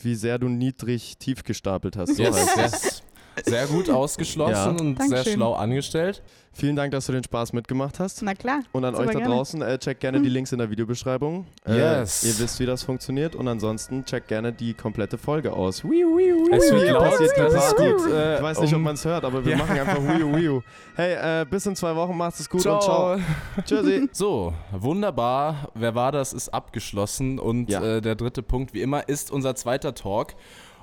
[0.02, 2.16] wie sehr du niedrig tief gestapelt hast.
[2.18, 2.72] So Yes, heißt es.
[2.84, 3.04] yes.
[3.46, 4.70] Sehr gut ausgeschlossen Ja.
[4.84, 5.34] und sehr Dankeschön.
[5.34, 6.22] schlau angestellt.
[6.54, 8.24] Vielen Dank, dass du den Spaß mitgemacht hast.
[8.24, 8.62] Na klar.
[8.72, 9.28] Und an euch da gerne.
[9.28, 11.46] draußen, äh, checkt gerne die Links in der Videobeschreibung.
[11.68, 12.24] Äh, Yes.
[12.24, 13.36] Ihr wisst, wie das funktioniert.
[13.36, 15.84] Und ansonsten checkt gerne die komplette Folge aus.
[15.84, 16.56] Wiu, wiu, wiu.
[16.56, 18.12] Es wird laut, passiert das ist gut.
[18.12, 19.58] Äh, Ich weiß nicht, ob um- man es hört, aber wir Ja.
[19.60, 20.62] machen einfach wiu, wiu.
[20.96, 23.18] Hey, äh, bis in zwei Wochen, macht es gut und ciao.
[23.64, 24.10] Tschüssi.
[24.14, 25.70] So, wunderbar.
[25.76, 26.34] Wer war das?
[26.34, 27.38] Ist abgeschlossen.
[27.38, 27.84] Und Ja.
[27.98, 30.34] äh, der dritte Punkt, wie immer, ist unser zweiter Talk.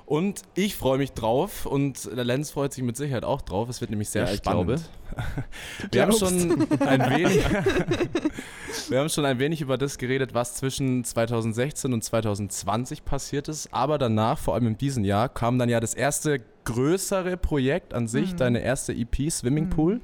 [0.05, 3.69] Und ich freue mich drauf und der Lenz freut sich mit Sicherheit auch drauf.
[3.69, 4.81] Es wird nämlich sehr Ja, ich spannend.
[5.91, 7.43] Wir haben, schon ein wenig,
[8.89, 13.69] wir haben schon ein wenig über das geredet, was zwischen 2016 und 2020 passiert ist.
[13.73, 18.07] Aber danach, vor allem in diesem Jahr, kam dann ja das erste größere Projekt an
[18.07, 18.37] sich, Mhm.
[18.37, 20.01] deine erste EP, Swimming Pool.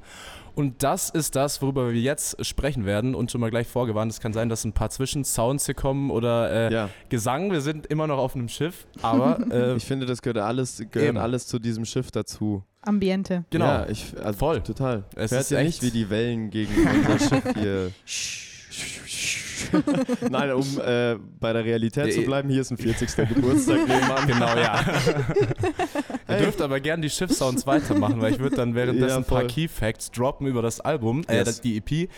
[0.54, 4.12] Und das ist das, worüber wir jetzt sprechen werden und schon mal gleich vorgewarnt.
[4.12, 7.50] Es kann sein, dass ein paar Zwischensounds hier kommen oder äh, Ja, Gesang.
[7.52, 11.08] Wir sind immer noch auf einem Schiff, aber äh, ich finde, das gehört alles, gehört
[11.10, 11.18] Eben.
[11.18, 12.62] alles zu diesem Schiff dazu.
[12.82, 13.44] Ambiente.
[13.50, 13.64] genau.
[13.64, 14.60] Ja, ich, also Voll.
[14.60, 15.04] Total.
[15.14, 17.90] Es Hört ist echt- nicht, wie die Wellen gegen unser Schiff hier...
[20.30, 23.28] Nein, um äh, bei der Realität Der- zu bleiben, hier ist ein 40.
[23.28, 23.76] Geburtstag.
[23.86, 24.26] nehmen wir an.
[24.26, 24.80] Genau, ja.
[26.28, 29.44] Ihr dürft aber gern die Schiffssounds weitermachen, weil ich würde dann währenddessen Ja, ein paar.
[29.44, 31.44] Key Facts droppen über das Album, äh, Yes.
[31.44, 32.08] das, die EP.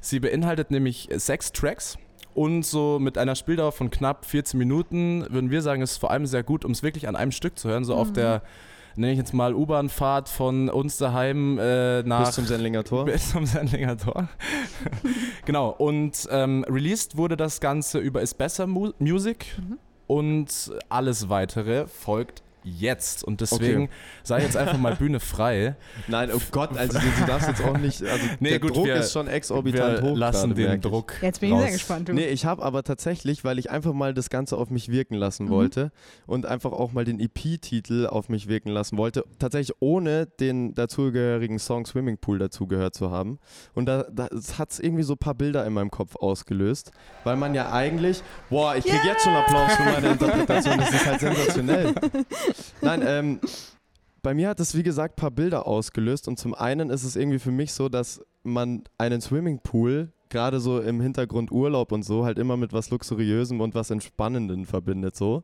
[0.00, 1.96] Sie beinhaltet nämlich sechs Tracks.
[2.34, 6.24] Und so mit einer Spieldauer von knapp 14 Minuten würden wir sagen, ist vor allem
[6.24, 7.84] sehr gut, um es wirklich an einem Stück zu hören.
[7.84, 8.40] So auf der,
[8.96, 13.04] nenne ich jetzt mal, U-Bahn-Fahrt von uns daheim äh, nach Bis zum Sendlinger Tor.
[13.06, 14.28] bis zum Sendlinger Tor.
[15.44, 19.46] genau, und ähm, released wurde das Ganze über Is Besser Mu Music
[20.06, 23.24] und alles weitere folgt jetzt.
[23.24, 23.88] Und deswegen
[24.22, 25.76] sei jetzt einfach mal Bühne frei.
[26.08, 28.02] Nein, oh Gott, also du, du darfst jetzt auch nicht.
[28.02, 30.16] Also Nee, der gut, Druck wir- ist schon exorbitant Wir hoch.
[30.16, 30.80] lassen gerade, den.
[30.80, 31.14] Druck.
[31.22, 31.62] Jetzt bin ich raus.
[31.62, 32.08] sehr gespannt.
[32.08, 32.12] Du.
[32.14, 35.48] Nee, ich habe aber tatsächlich, weil ich einfach mal das Ganze auf mich wirken lassen
[35.48, 35.90] wollte
[36.26, 41.58] und einfach auch mal den EP-Titel auf mich wirken lassen wollte, tatsächlich ohne den dazugehörigen
[41.58, 43.38] Song Swimming Pool dazugehört zu haben.
[43.74, 46.90] Und da, da hat es irgendwie so ein paar Bilder in meinem Kopf ausgelöst,
[47.24, 51.06] weil man ja eigentlich, boah, ich kriege jetzt schon Applaus für meine Interpretation, das ist
[51.06, 51.94] halt sensationell.
[52.80, 53.40] Nein, ähm,
[54.22, 57.16] bei mir hat es, wie gesagt, ein paar Bilder ausgelöst und zum einen ist es
[57.16, 62.24] irgendwie für mich so, dass man einen Swimmingpool gerade so im Hintergrund Urlaub und so
[62.24, 65.42] halt immer mit was Luxuriösem und was Entspannendem verbindet so.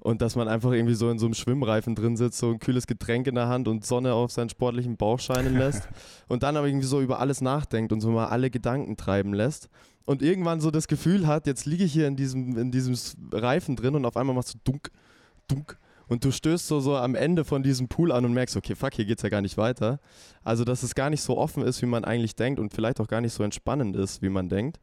[0.00, 2.86] Und dass man einfach irgendwie so in so einem Schwimmreifen drin sitzt, so ein kühles
[2.86, 5.88] Getränk in der Hand und Sonne auf seinen sportlichen Bauch scheinen lässt
[6.28, 9.68] und dann aber irgendwie so über alles nachdenkt und so mal alle Gedanken treiben lässt
[10.04, 12.96] und irgendwann so das Gefühl hat, jetzt liege ich hier in diesem, in diesem
[13.32, 14.90] Reifen drin und auf einmal machst du dunk,
[15.48, 15.78] dunk
[16.08, 18.94] und du stößt so, so am Ende von diesem Pool an und merkst, okay, fuck,
[18.94, 20.00] hier geht's ja gar nicht weiter.
[20.42, 23.08] Also, dass es gar nicht so offen ist, wie man eigentlich denkt und vielleicht auch
[23.08, 24.80] gar nicht so entspannend ist, wie man denkt.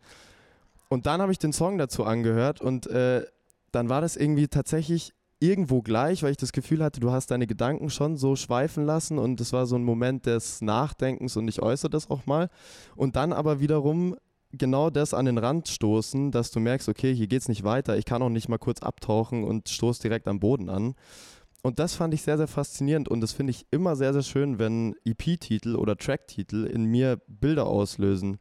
[0.90, 3.26] Und dann habe ich den Song dazu angehört und äh,
[3.72, 7.48] dann war das irgendwie tatsächlich irgendwo gleich, weil ich das Gefühl hatte, du hast deine
[7.48, 11.62] Gedanken schon so schweifen lassen und es war so ein Moment des Nachdenkens und ich
[11.62, 12.50] äußere das auch mal.
[12.96, 14.16] Und dann aber wiederum
[14.58, 18.06] genau das an den Rand stoßen, dass du merkst, okay, hier geht's nicht weiter, ich
[18.06, 20.96] kann auch nicht mal kurz abtauchen und stoß direkt am Boden an.
[21.62, 24.60] Und das fand ich sehr, sehr faszinierend und das finde ich immer sehr, sehr schön,
[24.60, 28.38] wenn EP-Titel oder Track-Titel in mir Bilder auslösen.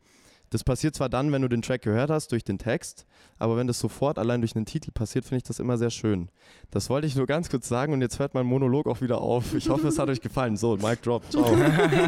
[0.55, 3.07] Das passiert zwar dann, wenn du den Track gehört hast, durch den Text,
[3.41, 6.29] aber wenn das sofort allein durch einen Titel passiert, finde ich das immer sehr schön.
[6.71, 9.53] Das wollte ich nur ganz kurz sagen und jetzt hört mein Monolog auch wieder auf.
[9.57, 10.57] Ich hoffe, es hat euch gefallen.
[10.57, 11.45] So, Mic Drop, ciao.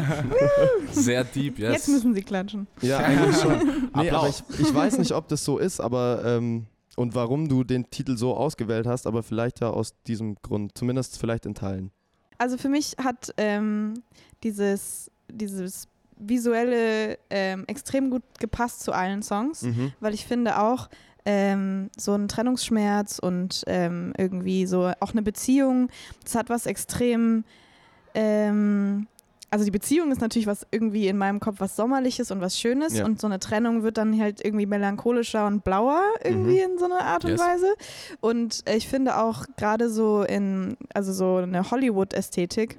[0.93, 1.73] Sehr deep, yes.
[1.73, 2.67] Jetzt müssen sie klatschen.
[2.81, 3.89] Ja, eigentlich schon.
[3.97, 7.65] Nee, aber ich, ich weiß nicht, ob das so ist, aber ähm, und warum du
[7.65, 11.91] den Titel so ausgewählt hast, aber vielleicht ja aus diesem Grund, zumindest vielleicht in Teilen.
[12.37, 13.95] Also für mich hat ähm,
[14.41, 15.89] dieses, dieses
[16.19, 19.93] visuelle ähm, extrem gut gepasst zu allen Songs, Mhm.
[19.99, 20.89] weil ich finde auch
[21.25, 25.89] ähm, so ein Trennungsschmerz und ähm, irgendwie so auch eine Beziehung,
[26.23, 27.43] das hat was extrem,
[28.13, 29.07] ähm,
[29.49, 32.97] also die Beziehung ist natürlich was irgendwie in meinem Kopf was Sommerliches und was Schönes
[32.97, 33.05] Ja.
[33.05, 37.01] und so eine Trennung wird dann halt irgendwie melancholischer und blauer irgendwie in so einer
[37.01, 37.39] Art und Yes.
[37.41, 37.73] Weise.
[38.19, 42.77] Und äh, ich finde auch gerade so in, also so eine Hollywood-Ästhetik,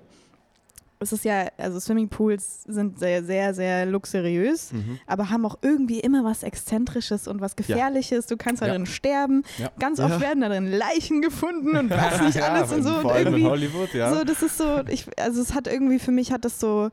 [1.01, 4.99] es ist ja, also Swimmingpools sind sehr, sehr, sehr luxuriös, Mhm.
[5.07, 8.27] aber haben auch irgendwie immer was Exzentrisches und was Gefährliches.
[8.27, 8.73] Du kannst da Ja.
[8.75, 9.43] drin sterben.
[9.59, 9.71] Ja.
[9.79, 10.21] Ganz oft Ja.
[10.21, 12.91] werden da drin Leichen gefunden und was nicht alles und so.
[12.91, 14.15] Vor Und allem in irgendwie, Hollywood, ja.
[14.15, 16.91] so, das ist so, ich, also es hat irgendwie, für mich hat das so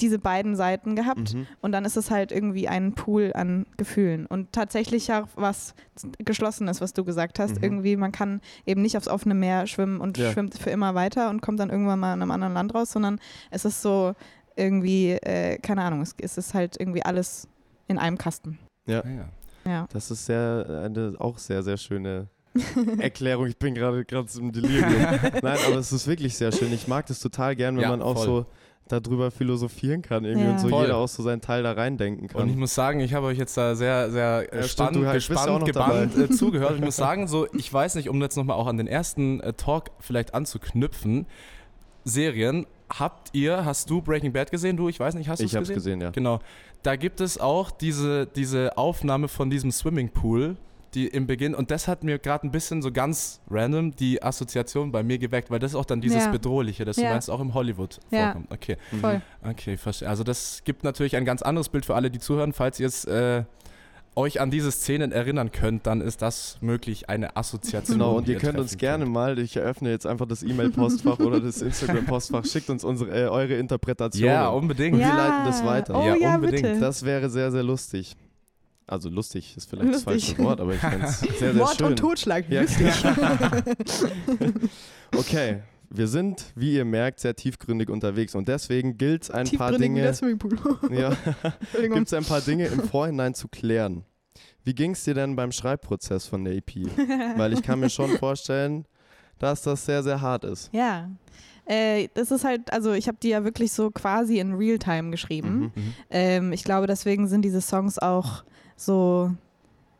[0.00, 1.46] diese beiden Seiten gehabt Mhm.
[1.60, 5.74] und dann ist es halt irgendwie ein Pool an Gefühlen und tatsächlich auch was
[6.18, 7.56] Geschlossenes, was du gesagt hast.
[7.58, 7.62] Mhm.
[7.64, 10.32] Irgendwie, man kann eben nicht aufs offene Meer schwimmen und Ja.
[10.32, 13.20] schwimmt für immer weiter und kommt dann irgendwann mal in einem anderen Land raus, sondern
[13.50, 14.14] es ist so
[14.56, 17.48] irgendwie, äh, keine Ahnung, es, es ist halt irgendwie alles
[17.88, 18.58] in einem Kasten.
[18.86, 19.02] ja.
[19.66, 19.86] Ja.
[19.94, 22.28] Das ist sehr, eine auch sehr, sehr schöne
[22.98, 23.46] Erklärung.
[23.46, 24.90] Ich bin gerade gerade im Delirium.
[25.42, 26.70] Nein, aber es ist wirklich sehr schön.
[26.72, 28.26] Ich mag das total gern, wenn Ja, man auch voll.
[28.26, 28.46] so
[28.88, 30.52] darüber philosophieren kann irgendwie Ja.
[30.52, 30.82] und so Voll.
[30.82, 32.58] jeder auch so seinen Teil da reindenken Und ich kann.
[32.58, 35.46] muss sagen, ich habe euch jetzt da sehr, sehr äh, Ja, spannend, stimmt, ja gespannt,
[35.60, 36.74] noch gebannt äh, zugehört.
[36.76, 39.54] Ich muss sagen, so, ich weiß nicht, um jetzt nochmal auch an den ersten äh,
[39.54, 41.26] Talk vielleicht anzuknüpfen,
[42.04, 44.76] Serien, habt ihr, hast du Breaking Bad gesehen?
[44.76, 45.98] Du, ich weiß nicht, hast du es Ich habe es gesehen?
[45.98, 46.10] gesehen, ja.
[46.10, 46.40] Genau.
[46.82, 50.56] Da gibt es auch diese, diese Aufnahme von diesem Swimmingpool,
[50.94, 54.92] die im Beginn, und das hat mir gerade ein bisschen so ganz random die Assoziation
[54.92, 56.30] bei mir geweckt, weil das ist auch dann dieses Ja.
[56.30, 57.10] Bedrohliche, das du Ja.
[57.10, 58.26] meinst, auch im Hollywood Ja.
[58.32, 58.52] vorkommt.
[58.52, 59.20] Okay, Voll.
[59.48, 60.08] okay, verstehe.
[60.08, 62.52] Also das gibt natürlich ein ganz anderes Bild für alle, die zuhören.
[62.52, 63.44] Falls ihr es äh,
[64.16, 67.98] euch an diese Szenen erinnern könnt, dann ist das möglich eine Assoziation.
[67.98, 71.60] Genau, und ihr könnt uns gerne mal, ich eröffne jetzt einfach das E-Mail-Postfach oder das
[71.62, 74.24] Instagram-Postfach, schickt uns unsere, äh, eure Interpretation.
[74.28, 74.94] Ja, unbedingt.
[74.94, 75.98] Und wir leiten das weiter.
[76.00, 76.62] Oh Ja, ja, unbedingt.
[76.62, 76.78] bitte.
[76.80, 78.14] Das wäre sehr, sehr lustig.
[78.86, 80.36] Also lustig ist vielleicht das Lustig.
[80.36, 81.86] falsche Wort, aber ich fände es sehr, sehr Mord schön.
[81.86, 82.44] und Totschlag.
[82.50, 82.62] Ja.
[82.62, 82.92] lustig.
[85.16, 89.72] Okay, wir sind, wie ihr merkt, sehr tiefgründig unterwegs und deswegen gilt es ein paar
[89.72, 90.02] Dinge.
[90.90, 91.16] Ja,
[91.80, 94.04] gibt es ein paar Dinge im Vorhinein zu klären.
[94.64, 96.74] Wie ging es dir denn beim Schreibprozess von der EP?
[97.36, 98.86] Weil ich kann mir schon vorstellen,
[99.38, 100.70] dass das sehr, sehr hart ist.
[100.72, 101.10] Ja.
[101.66, 105.72] Äh, das ist halt, also ich habe die ja wirklich so quasi in Realtime geschrieben.
[105.74, 105.94] Mhm.
[106.10, 108.44] Ähm, ich glaube, deswegen sind diese Songs auch
[108.76, 109.30] so,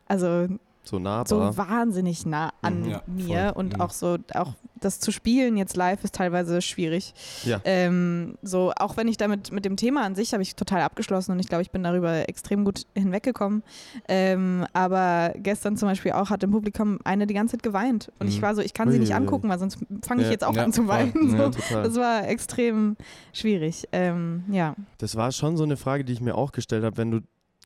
[0.07, 0.49] also
[0.87, 2.89] So so wahnsinnig nah an Mhm.
[2.91, 3.63] Ja, mir voll.
[3.65, 3.81] und Mhm.
[3.81, 7.15] auch so, auch das zu spielen jetzt live ist teilweise schwierig.
[7.47, 7.59] Ja.
[7.65, 11.33] Ähm, so, auch wenn ich damit mit dem Thema an sich habe ich total abgeschlossen
[11.33, 13.63] und ich glaube, ich bin darüber extrem gut hinweggekommen.
[14.09, 18.29] Ähm, aber gestern zum Beispiel auch hat im Publikum eine die ganze Zeit geweint und
[18.29, 18.43] ich Mhm.
[18.43, 20.33] war so, ich kann sie nicht angucken, weil sonst fange ich Ja.
[20.33, 21.31] jetzt auch Ja, an zu weinen.
[21.31, 21.49] So.
[21.83, 22.99] Das war extrem
[23.33, 23.89] schwierig.
[23.93, 24.75] Ähm, ja.
[24.99, 27.21] Das war schon so eine Frage, die ich mir auch gestellt habe, wenn du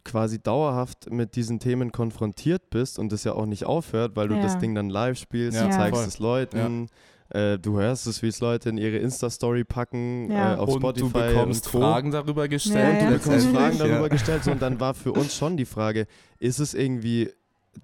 [0.08, 4.34] quasi dauerhaft mit diesen Themen konfrontiert bist und das ja auch nicht aufhört, weil du
[4.36, 4.42] Ja.
[4.42, 6.08] das Ding dann live spielst, Ja, du zeigst voll.
[6.08, 6.88] es Leuten,
[7.30, 10.54] äh, du hörst es, wie es Leute in ihre Insta-Story packen, Ja.
[10.54, 11.78] äh, auf und Spotify du bekommst und Co.
[11.80, 12.76] Fragen darüber gestellt.
[12.76, 13.18] Ja, Und du ja.
[13.18, 14.08] bekommst Fragen darüber ja.
[14.08, 14.44] gestellt.
[14.44, 16.06] So, und dann war für uns schon die Frage,
[16.38, 17.30] ist es irgendwie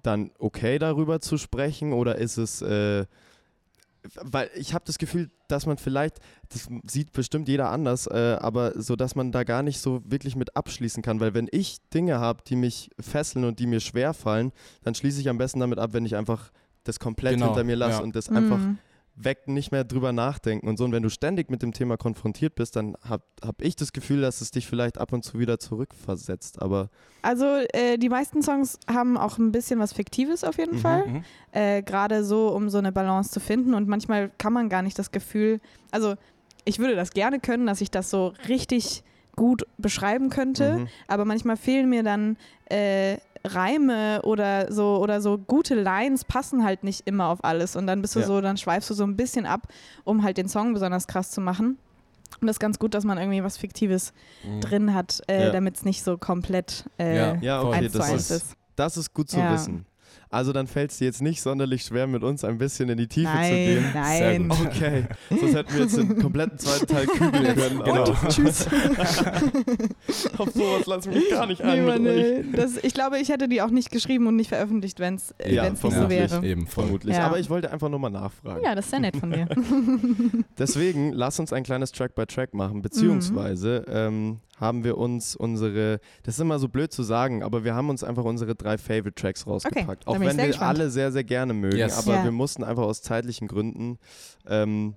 [0.01, 3.05] dann okay darüber zu sprechen oder ist es, äh,
[4.21, 8.79] weil ich habe das Gefühl, dass man vielleicht, das sieht bestimmt jeder anders, äh, aber
[8.81, 12.19] so, dass man da gar nicht so wirklich mit abschließen kann, weil wenn ich Dinge
[12.19, 14.51] habe, die mich fesseln und die mir schwer fallen,
[14.83, 16.51] dann schließe ich am besten damit ab, wenn ich einfach
[16.83, 18.03] das komplett Genau, hinter mir lasse ja.
[18.03, 18.77] und das einfach Mhm.
[19.15, 20.83] Weg, nicht mehr drüber nachdenken und so.
[20.83, 24.21] Und wenn du ständig mit dem Thema konfrontiert bist, dann habe hab ich das Gefühl,
[24.21, 26.61] dass es dich vielleicht ab und zu wieder zurückversetzt.
[26.61, 26.89] Aber
[27.21, 31.07] Also äh, die meisten Songs haben auch ein bisschen was Fiktives auf jeden Mhm, Fall.
[31.07, 31.23] Mhm.
[31.51, 33.73] Äh, Gerade so, um so eine Balance zu finden.
[33.73, 35.59] Und manchmal kann man gar nicht das Gefühl,
[35.91, 36.15] also
[36.65, 39.03] ich würde das gerne können, dass ich das so richtig
[39.35, 40.79] gut beschreiben könnte.
[40.79, 40.87] Mhm.
[41.07, 42.37] Aber manchmal fehlen mir dann
[42.69, 47.75] äh, Reime oder so oder so gute Lines passen halt nicht immer auf alles.
[47.75, 48.25] Und dann bist du Ja.
[48.25, 49.67] so, dann schweifst du so ein bisschen ab,
[50.03, 51.77] um halt den Song besonders krass zu machen.
[52.41, 54.13] Und das ist ganz gut, dass man irgendwie was Fiktives
[54.43, 54.61] Mhm.
[54.61, 55.51] drin hat, äh, Ja.
[55.51, 57.35] damit es nicht so komplett äh, Ja.
[57.41, 58.55] Ja, okay, eins zu das eins ist, ist.
[58.75, 59.85] das ist gut zu wissen.
[60.29, 63.07] Also dann fällt es dir jetzt nicht sonderlich schwer, mit uns ein bisschen in die
[63.07, 63.85] Tiefe zu Nein, gehen.
[63.93, 64.49] Sehr nein.
[64.49, 64.67] gut.
[64.67, 67.79] Okay, sonst hätten wir jetzt den kompletten zweiten Teil kübeln können.
[67.83, 68.03] Genau.
[68.03, 68.67] aber Tschüss.
[70.37, 72.45] Auf sowas lassen wir mich gar nicht Nee, ein ey.
[72.53, 75.69] das, ich glaube, ich hätte die auch nicht geschrieben und nicht veröffentlicht, wenn es Ja,
[75.69, 76.31] nicht so vermutlich.
[76.31, 76.45] wäre.
[76.45, 76.67] Eben.
[76.67, 77.15] Vermutlich.
[77.15, 77.25] Ja.
[77.27, 78.63] Aber ich wollte einfach nur mal nachfragen.
[78.63, 79.47] Ja, das ist sehr nett von dir.
[80.57, 86.39] Deswegen lass uns ein kleines Track-by-Track machen, beziehungsweise ähm, haben wir uns unsere, das ist
[86.41, 90.07] immer so blöd zu sagen, aber wir haben uns einfach unsere drei Favorite-Tracks rausgepackt.
[90.07, 90.79] da Auch wenn wir gespannt.
[90.79, 91.97] alle sehr, sehr gerne mögen, Yes.
[91.97, 92.23] aber Ja.
[92.23, 93.97] wir mussten einfach aus zeitlichen Gründen
[94.47, 94.95] ähm,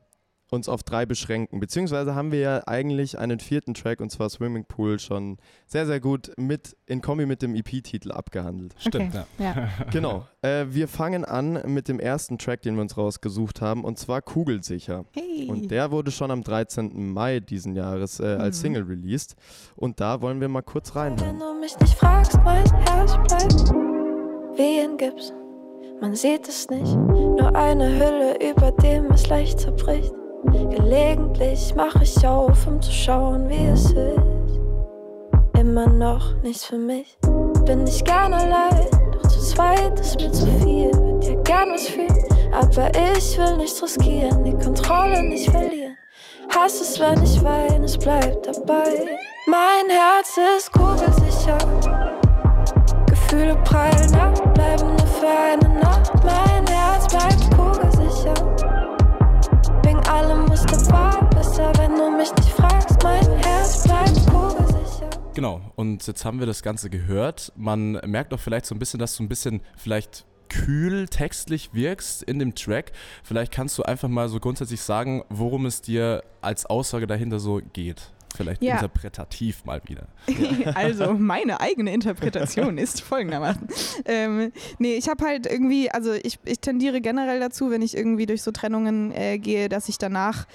[0.50, 1.60] uns auf drei beschränken.
[1.60, 5.36] Beziehungsweise haben wir ja eigentlich einen vierten Track, und zwar Swimming Pool, schon
[5.66, 8.74] sehr, sehr gut mit in Kombi mit dem EP-Titel abgehandelt.
[8.78, 9.24] Stimmt, Okay.
[9.38, 9.44] ja.
[9.54, 9.68] Ja.
[9.90, 10.26] Genau.
[10.42, 14.22] Äh, wir fangen an mit dem ersten Track, den wir uns rausgesucht haben, und zwar
[14.22, 15.04] Kugelsicher.
[15.12, 15.48] Hey.
[15.50, 17.12] Und der wurde schon am 13.
[17.12, 18.62] Mai diesen Jahres äh, als Mhm.
[18.62, 19.36] Single released.
[19.76, 21.32] Und da wollen wir mal kurz reinhören.
[21.32, 23.70] Wenn du mich nicht fragst, mein Herz bleibt
[24.56, 25.32] wie ein Gips.
[26.00, 30.12] Man sieht es nicht, nur eine Hülle, über dem es leicht zerbricht.
[30.44, 34.60] Gelegentlich mache ich auf, um zu schauen, wie es ist.
[35.58, 37.18] Immer noch nichts für mich.
[37.64, 40.92] Bin ich gern allein, doch zu zweit ist mir zu viel.
[40.92, 45.96] Würd dir gern was fühlen, aber ich will nichts riskieren, die Kontrolle nicht verlieren.
[46.54, 49.18] Hass es, wenn ich weine, es bleibt dabei.
[49.46, 51.58] Mein Herz ist kugelsicher.
[53.06, 56.12] Gefühle prallen ab, bleiben nur für eine Nacht.
[56.24, 57.77] Mein Herz bleibt kugelsicher.
[65.38, 67.52] Genau, und jetzt haben wir das Ganze gehört.
[67.54, 72.24] Man merkt auch vielleicht so ein bisschen, dass du ein bisschen vielleicht kühl textlich wirkst
[72.24, 72.90] in dem Track.
[73.22, 77.60] Vielleicht kannst du einfach mal so grundsätzlich sagen, worum es dir als Aussage dahinter so
[77.72, 78.10] geht.
[78.34, 78.74] Vielleicht Ja.
[78.74, 80.08] interpretativ mal wieder.
[80.74, 83.68] also meine eigene Interpretation ist folgendermaßen.
[84.06, 88.26] Ähm, nee, ich habe halt irgendwie, also ich, ich tendiere generell dazu, wenn ich irgendwie
[88.26, 90.48] durch so Trennungen äh, gehe, dass ich danach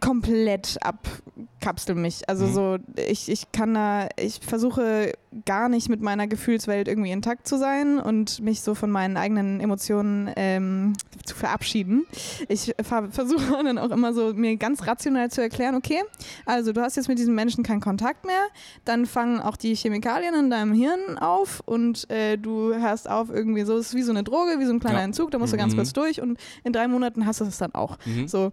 [0.00, 2.28] komplett abkapsel mich.
[2.28, 2.52] Also Mhm.
[2.52, 5.12] so, ich, ich kann da, ich versuche
[5.46, 9.60] gar nicht mit meiner Gefühlswelt irgendwie intakt zu sein und mich so von meinen eigenen
[9.60, 10.92] Emotionen ähm,
[11.24, 12.06] zu verabschieden.
[12.48, 16.02] Ich ver versuche dann auch immer so mir ganz rational zu erklären, okay,
[16.46, 18.42] also du hast jetzt mit diesem Menschen keinen Kontakt mehr,
[18.84, 23.64] dann fangen auch die Chemikalien in deinem Hirn auf und äh, du hörst auf irgendwie
[23.64, 25.04] so, es ist wie so eine Droge, wie so ein kleiner Ja.
[25.04, 25.78] Entzug, da musst du ganz Mhm.
[25.78, 27.98] kurz durch und in drei Monaten hast du es dann auch.
[28.06, 28.28] Mhm.
[28.28, 28.52] So.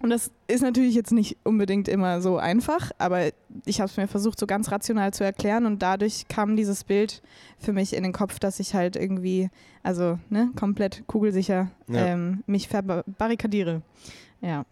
[0.00, 3.30] Und das ist natürlich jetzt nicht unbedingt immer so einfach, aber
[3.64, 7.20] ich habe es mir versucht, so ganz rational zu erklären und dadurch kam dieses Bild
[7.58, 9.50] für mich in den Kopf, dass ich halt irgendwie,
[9.82, 12.06] also ne, komplett kugelsicher Ja.
[12.06, 13.82] ähm, mich verbarrikadiere.
[14.40, 14.64] Ja.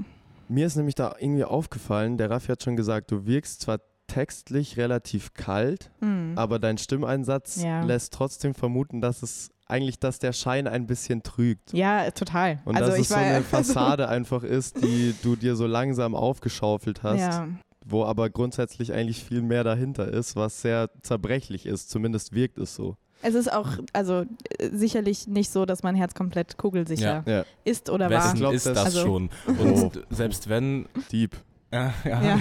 [0.48, 4.76] Mir ist nämlich da irgendwie aufgefallen, der Raffi hat schon gesagt, du wirkst zwar textlich
[4.76, 6.34] relativ kalt, Mhm.
[6.36, 7.82] aber dein Stimmeinsatz Ja.
[7.82, 11.72] lässt trotzdem vermuten, dass es eigentlich, dass der Schein ein bisschen trügt.
[11.72, 12.60] Ja, total.
[12.64, 15.66] Und also dass ich es so war eine Fassade einfach ist, die du dir so
[15.66, 17.48] langsam aufgeschaufelt hast, Ja.
[17.84, 21.90] wo aber grundsätzlich eigentlich viel mehr dahinter ist, was sehr zerbrechlich ist.
[21.90, 22.96] Zumindest wirkt es so.
[23.22, 24.24] Es ist auch, also
[24.58, 27.44] äh, sicherlich nicht so, dass mein Herz komplett kugelsicher Ja.
[27.64, 28.24] ist oder war.
[28.24, 29.30] Wessen glaub, ist das- das also- schon?
[29.58, 30.86] Und selbst wenn.
[31.10, 31.34] Deep.
[31.72, 32.22] Ja, ja.
[32.22, 32.40] Ja.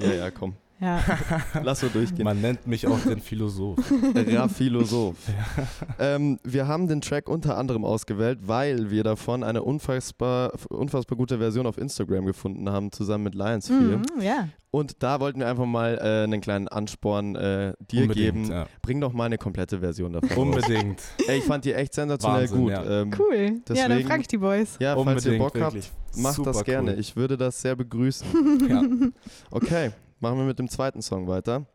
[0.00, 0.54] Ja, ja, komm.
[0.80, 1.00] Ja.
[1.62, 2.24] Lass so durchgehen.
[2.24, 3.78] Man nennt mich auch den Philosoph.
[4.56, 5.16] Philosoph.
[5.98, 11.38] Ähm, wir haben den Track unter anderem ausgewählt, weil wir davon eine unfassbar, unfassbar gute
[11.38, 13.76] Version auf Instagram gefunden haben, zusammen mit Lions 4.
[13.76, 14.48] Mhm, ja.
[14.70, 18.50] Und da wollten wir einfach mal äh, einen kleinen Ansporn äh, dir Unbedingt, geben.
[18.50, 18.66] ja.
[18.82, 20.36] Bring doch mal eine komplette Version davon.
[20.36, 21.00] Unbedingt.
[21.26, 22.70] Ey, ich fand die echt sensationell Wahnsinn, gut.
[22.72, 22.84] ja.
[23.02, 23.34] Ähm, Cool.
[23.36, 24.76] ja, dann deswegen- frage ich die Boys.
[24.78, 25.90] Ja, falls ihr Unbedingt, Bock wirklich.
[26.12, 26.92] habt, macht Super das gerne.
[26.92, 27.00] cool.
[27.00, 28.26] Ich würde das sehr begrüßen.
[28.68, 28.82] Ja.
[29.50, 29.90] Okay,
[30.20, 31.66] machen wir mit dem zweiten Song weiter.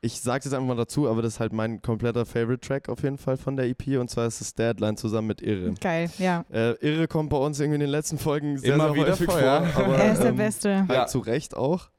[0.00, 3.02] Ich sage jetzt einfach mal dazu, aber das ist halt mein kompletter Favorite Track auf
[3.02, 5.74] jeden Fall von der EP und zwar ist es Deadline zusammen mit Irre.
[5.80, 6.44] Geil, ja.
[6.50, 9.30] Äh, Irre kommt bei uns irgendwie in den letzten Folgen sehr, Immer sehr wieder häufig
[9.30, 9.62] vor, ja.
[9.74, 10.78] Aber, Er ist der ähm, Beste.
[10.80, 11.06] Halt Ja.
[11.06, 11.90] zu Recht auch.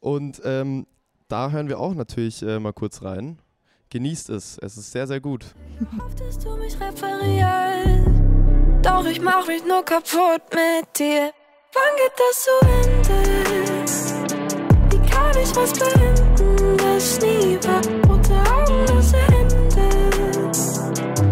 [0.00, 0.86] Und ähm,
[1.28, 3.38] da hören wir auch natürlich äh, mal kurz rein.
[3.90, 4.58] Genießt es.
[4.58, 5.46] Es ist sehr, sehr gut.
[5.98, 8.08] Oft dass du mich reparierst.
[8.82, 11.30] Doch ich mach mich nur kaputt mit dir.
[11.74, 12.50] Wann geht das zu
[13.20, 13.71] Ende?
[15.32, 17.80] Kann ich was beenden, das nie war?
[18.06, 19.88] Rote Augen, das Ende.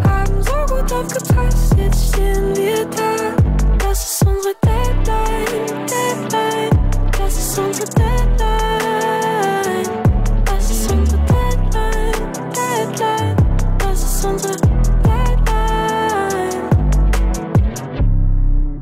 [0.09, 3.35] Haben so gut aufgepasst, jetzt stehen wir da.
[3.79, 6.71] Das ist unsere Deadline, Deadline.
[7.19, 8.41] Das ist unsere Deadline.
[10.47, 13.37] Das ist unsere Deadline, Deadline.
[13.79, 15.11] Das ist unsere Deadline.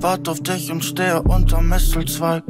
[0.00, 2.44] Wart auf dich und stehe unterm Mistelzweig.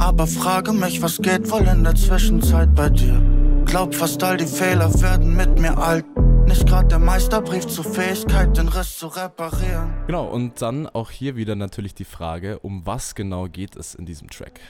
[0.00, 3.20] Aber frage mich, was geht wohl in der Zwischenzeit bei dir?
[3.66, 6.06] Glaub fast all die Fehler werden mit mir alt.
[6.46, 9.92] Nicht grad der Meisterbrief zur Fähigkeit, den Riss zu reparieren.
[10.06, 14.06] Genau, und dann auch hier wieder natürlich die Frage, um was genau geht es in
[14.06, 14.60] diesem Track?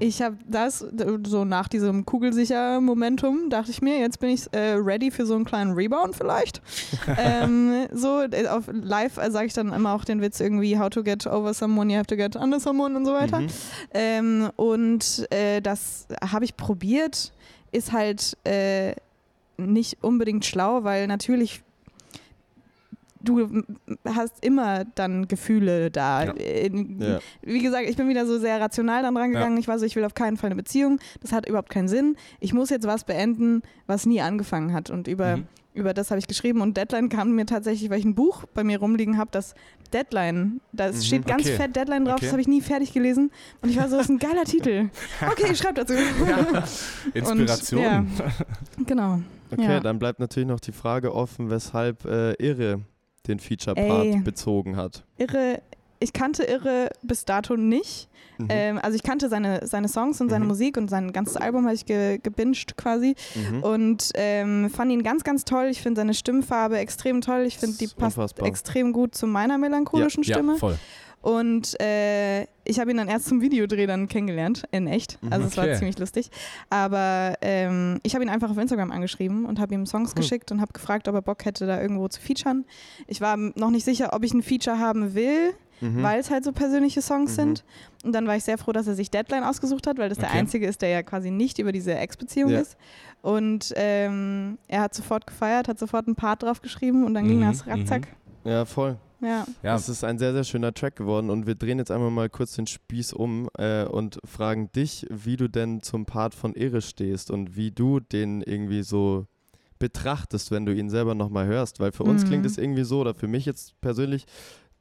[0.00, 0.84] Ich habe das,
[1.24, 5.44] so nach diesem Kugelsicher-Momentum, dachte ich mir, jetzt bin ich äh, ready für so einen
[5.44, 6.60] kleinen Rebound vielleicht.
[7.16, 10.90] ähm, so, äh, auf live äh, sage ich dann immer auch den Witz irgendwie, how
[10.90, 13.40] to get over someone, you have to get under someone und so weiter.
[13.40, 13.48] Mhm.
[13.92, 17.32] Ähm, und äh, das habe ich probiert,
[17.70, 18.94] ist halt äh,
[19.56, 21.62] nicht unbedingt schlau, weil natürlich
[23.24, 23.62] du
[24.04, 26.24] hast immer dann Gefühle da.
[26.24, 26.32] Ja.
[26.32, 27.18] In, Ja.
[27.42, 29.58] Wie gesagt, ich bin wieder so sehr rational dann rangegangen.
[29.58, 30.98] Ich war so, ich will auf keinen Fall eine Beziehung.
[31.20, 32.16] Das hat überhaupt keinen Sinn.
[32.40, 34.90] Ich muss jetzt was beenden, was nie angefangen hat.
[34.90, 35.46] Und über, Mhm.
[35.74, 36.60] über das habe ich geschrieben.
[36.60, 39.54] Und Deadline kam mir tatsächlich, weil ich ein Buch bei mir rumliegen habe, das
[39.92, 41.00] Deadline, da Mhm.
[41.02, 41.56] steht ganz Okay.
[41.56, 42.24] fett Deadline drauf, Okay.
[42.26, 43.30] das habe ich nie fertig gelesen.
[43.62, 44.90] Und ich war so, das ist ein geiler Titel.
[45.30, 45.94] Okay, ich schreibe dazu.
[47.14, 47.80] Inspiration.
[47.82, 48.04] ja.
[48.86, 49.20] Genau.
[49.52, 49.80] Okay, Ja.
[49.80, 52.80] dann bleibt natürlich noch die Frage offen, weshalb äh, Irre
[53.26, 53.38] den.
[53.38, 55.04] Feature-Part bezogen hat.
[55.18, 55.60] Irre,
[56.00, 58.08] ich kannte Irre bis dato nicht.
[58.36, 58.46] Mhm.
[58.48, 60.48] Ähm, also ich kannte seine, seine Songs und seine Mhm.
[60.48, 63.62] Musik und sein ganzes Album habe ich ge, gebinged quasi Mhm.
[63.62, 65.66] und ähm, fand ihn ganz, ganz toll.
[65.70, 67.42] Ich finde seine Stimmfarbe extrem toll.
[67.46, 68.48] Ich finde, die passt unfassbar.
[68.48, 70.52] extrem gut zu meiner melancholischen ja, Stimme.
[70.54, 70.78] Ja, voll.
[71.24, 75.22] Und äh, ich habe ihn dann erst zum Videodreh dann kennengelernt, in echt.
[75.22, 75.32] Mhm.
[75.32, 76.30] Also es war ziemlich lustig.
[76.68, 80.16] Aber ähm, ich habe ihn einfach auf Instagram angeschrieben und habe ihm Songs Cool.
[80.20, 82.66] geschickt und habe gefragt, ob er Bock hätte, da irgendwo zu featuren.
[83.06, 86.02] Ich war noch nicht sicher, ob ich ein Feature haben will, Mhm.
[86.02, 87.34] weil es halt so persönliche Songs Mhm.
[87.36, 87.64] sind.
[88.04, 90.28] Und dann war ich sehr froh, dass er sich Deadline ausgesucht hat, weil das der
[90.28, 90.38] Okay.
[90.40, 92.60] einzige ist, der ja quasi nicht über diese Ex-Beziehung Ja.
[92.60, 92.76] ist.
[93.22, 97.38] Und ähm, er hat sofort gefeiert, hat sofort einen Part drauf geschrieben und dann ging
[97.40, 98.08] Mhm, das ratzak.
[98.44, 98.98] Ja, voll.
[99.20, 99.46] Ja.
[99.62, 102.28] Ja, Es ist ein sehr, sehr schöner Track geworden und wir drehen jetzt einmal mal
[102.28, 106.82] kurz den Spieß um äh, und fragen dich, wie du denn zum Part von Irre
[106.82, 109.26] stehst und wie du den irgendwie so
[109.78, 111.80] betrachtest, wenn du ihn selber nochmal hörst.
[111.80, 112.28] Weil für uns Mhm.
[112.28, 114.26] klingt es irgendwie so, oder für mich jetzt persönlich,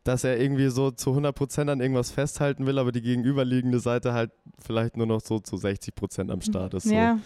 [0.04, 4.32] dass er irgendwie so zu 100% an irgendwas festhalten will, aber die gegenüberliegende Seite halt
[4.60, 6.84] vielleicht nur noch so zu 60% am Start ist.
[6.90, 6.94] So.
[6.96, 7.18] Ja,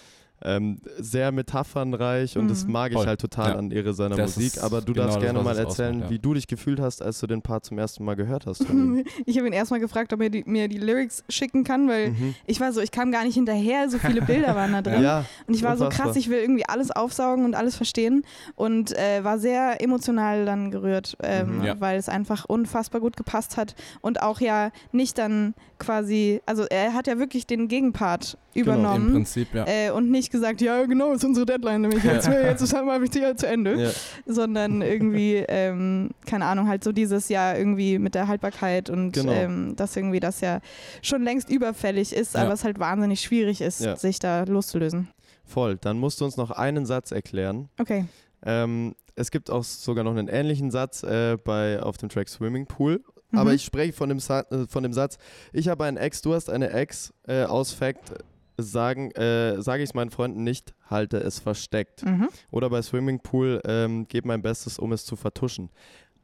[0.44, 2.72] Ähm, sehr metaphernreich und das Mhm.
[2.72, 3.08] mag ich Voll.
[3.08, 3.56] halt total Ja.
[3.58, 4.62] an Irre seiner Das Musik.
[4.64, 6.16] Aber du genau darfst gerne mal erzählen, ausmacht, ja.
[6.16, 8.62] wie du dich gefühlt hast, als du den Part zum ersten Mal gehört hast.
[9.26, 12.36] ich habe ihn erstmal gefragt, ob er die, mir die Lyrics schicken kann, weil Mhm.
[12.46, 15.02] ich war so, ich kam gar nicht hinterher, so viele Bilder waren da drin.
[15.08, 18.24] Ja, Und ich war so krass, ich will irgendwie alles aufsaugen und alles verstehen
[18.56, 21.64] und äh, war sehr emotional dann gerührt, ähm, Mhm.
[21.64, 21.80] Ja.
[21.82, 26.94] weil es einfach unfassbar gut gepasst hat und auch ja nicht dann quasi, also er
[26.94, 29.12] hat ja wirklich den Gegenpart Im übernommen.
[29.14, 29.66] Prinzip, ja.
[29.68, 33.02] Äh, und nicht gesagt, ja genau, ist unsere Deadline nämlich jetzt, jetzt ist halt mal
[33.02, 33.90] wieder zu Ende, Ja.
[34.26, 39.32] sondern irgendwie, ähm, keine Ahnung, halt so dieses Jahr irgendwie mit der Haltbarkeit und Genau.
[39.32, 40.60] ähm, dass irgendwie das ja
[41.02, 42.44] schon längst überfällig ist, Ja.
[42.44, 43.96] aber es halt wahnsinnig schwierig ist, Ja.
[43.96, 45.10] sich da loszulösen.
[45.46, 45.78] Voll.
[45.80, 47.70] Dann musst du uns noch einen Satz erklären.
[47.80, 48.06] Okay.
[48.46, 52.66] Ähm, es gibt auch sogar noch einen ähnlichen Satz äh, bei, auf dem Track Swimming
[52.68, 53.02] Pool.
[53.34, 53.56] Aber Mhm.
[53.56, 55.18] ich spreche von, dem Sa äh, von dem Satz,
[55.52, 58.14] ich habe einen Ex, du hast eine Ex, äh, aus Fact
[58.58, 62.04] sagen, äh, sage ich es meinen Freunden nicht, halte es versteckt.
[62.04, 62.28] Mhm.
[62.52, 65.70] Oder bei Swimming Pool, ähm, gebe mein Bestes, um es zu vertuschen.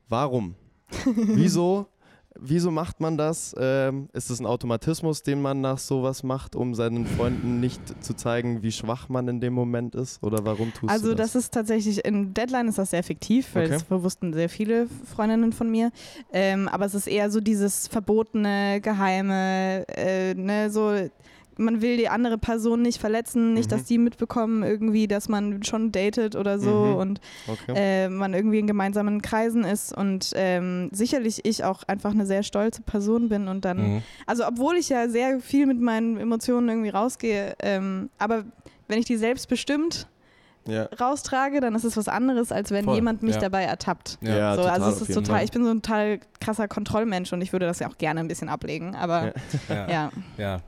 [0.10, 0.56] Warum?
[1.16, 1.88] Wieso?
[2.36, 3.54] Wieso macht man das?
[3.60, 8.16] Ähm, ist es ein Automatismus, den man nach sowas macht, um seinen Freunden nicht zu
[8.16, 10.24] zeigen, wie schwach man in dem Moment ist?
[10.24, 11.44] Oder warum tust Also du das das?
[11.44, 13.84] ist tatsächlich, in Deadline ist das sehr fiktiv, weil Okay.
[13.88, 15.92] das wussten sehr viele Freundinnen von mir.
[16.32, 20.92] Ähm, aber es ist eher so dieses verbotene, geheime, äh, ne, so
[21.58, 23.76] man will die andere Person nicht verletzen, nicht, Mhm.
[23.76, 26.96] dass die mitbekommen irgendwie, dass man schon datet oder so Mhm.
[26.96, 27.74] und Okay.
[27.76, 32.44] äh, man irgendwie in gemeinsamen Kreisen ist und ähm, sicherlich ich auch einfach eine sehr
[32.44, 34.04] stolze Person bin und dann, Mhm.
[34.26, 38.44] also obwohl ich ja sehr viel mit meinen Emotionen irgendwie rausgehe, ähm, aber
[38.88, 40.08] wenn ich die selbstbestimmt
[40.66, 40.84] ja.
[41.00, 43.42] raustrage, dann ist es was anderes, als wenn Voll, jemand mich ja.
[43.42, 44.18] dabei ertappt.
[44.22, 44.36] Ja.
[44.38, 45.46] Ja, so, total, also es ist total, Fall.
[45.46, 48.28] ich bin so ein total krasser Kontrollmensch und ich würde das ja auch gerne ein
[48.28, 49.34] bisschen ablegen, aber
[49.68, 50.10] Ja.
[50.38, 50.62] ja.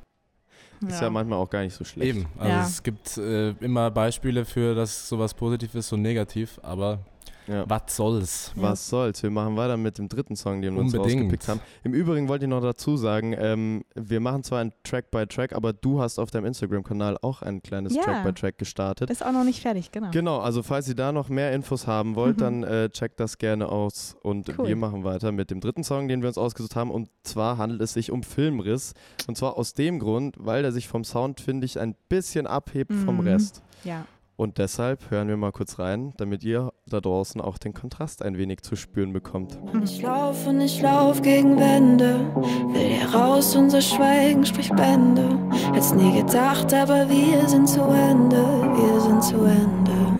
[0.89, 0.95] Ja.
[0.95, 2.15] Ist ja manchmal auch gar nicht so schlecht.
[2.15, 2.63] Eben, also Ja.
[2.63, 6.99] es gibt äh, immer Beispiele für, dass sowas positiv ist und negativ, aber
[7.47, 7.63] Ja.
[7.67, 8.51] was soll's?
[8.55, 9.21] Was soll's?
[9.23, 11.59] Wir machen weiter mit dem dritten Song, den wir uns rausgepickt haben.
[11.83, 15.53] Im Übrigen wollte ich noch dazu sagen, ähm, wir machen zwar ein Track by Track,
[15.53, 18.01] aber du hast auf deinem Instagram-Kanal auch ein kleines Ja.
[18.03, 19.09] Track by Track gestartet.
[19.09, 20.09] Ist auch noch nicht fertig, genau.
[20.11, 22.41] Genau, also falls ihr da noch mehr Infos haben wollt, Mhm.
[22.41, 24.15] dann äh, checkt das gerne aus.
[24.23, 24.67] Und Cool.
[24.67, 26.89] wir machen weiter mit dem dritten Song, den wir uns ausgesucht haben.
[26.91, 28.93] Und zwar handelt es sich um Filmriss.
[29.27, 32.93] Und zwar aus dem Grund, weil der sich vom Sound, finde ich, ein bisschen abhebt
[32.93, 33.21] vom Mhm.
[33.27, 33.61] Rest.
[33.83, 34.05] Ja.
[34.37, 38.37] Und deshalb hören wir mal kurz rein, damit ihr da draußen auch den Kontrast ein
[38.37, 39.57] wenig zu spüren bekommt.
[39.83, 42.31] Ich lauf und ich lauf gegen Wände.
[42.35, 45.39] Will hier raus, unser Schweigen spricht Bände.
[45.73, 48.37] Hätt's nie gedacht, aber wir sind zu Ende.
[48.37, 50.19] Wir sind zu Ende.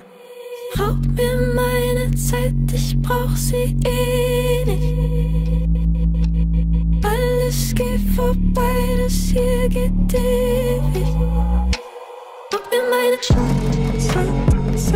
[0.80, 5.66] Raub mir meine Zeit, ich brauch sie eh nicht.
[7.06, 11.08] Alles geht vorbei, das hier geht ewig.
[12.52, 14.28] Raub mir meine Zeit, Zeit,
[14.68, 14.92] alles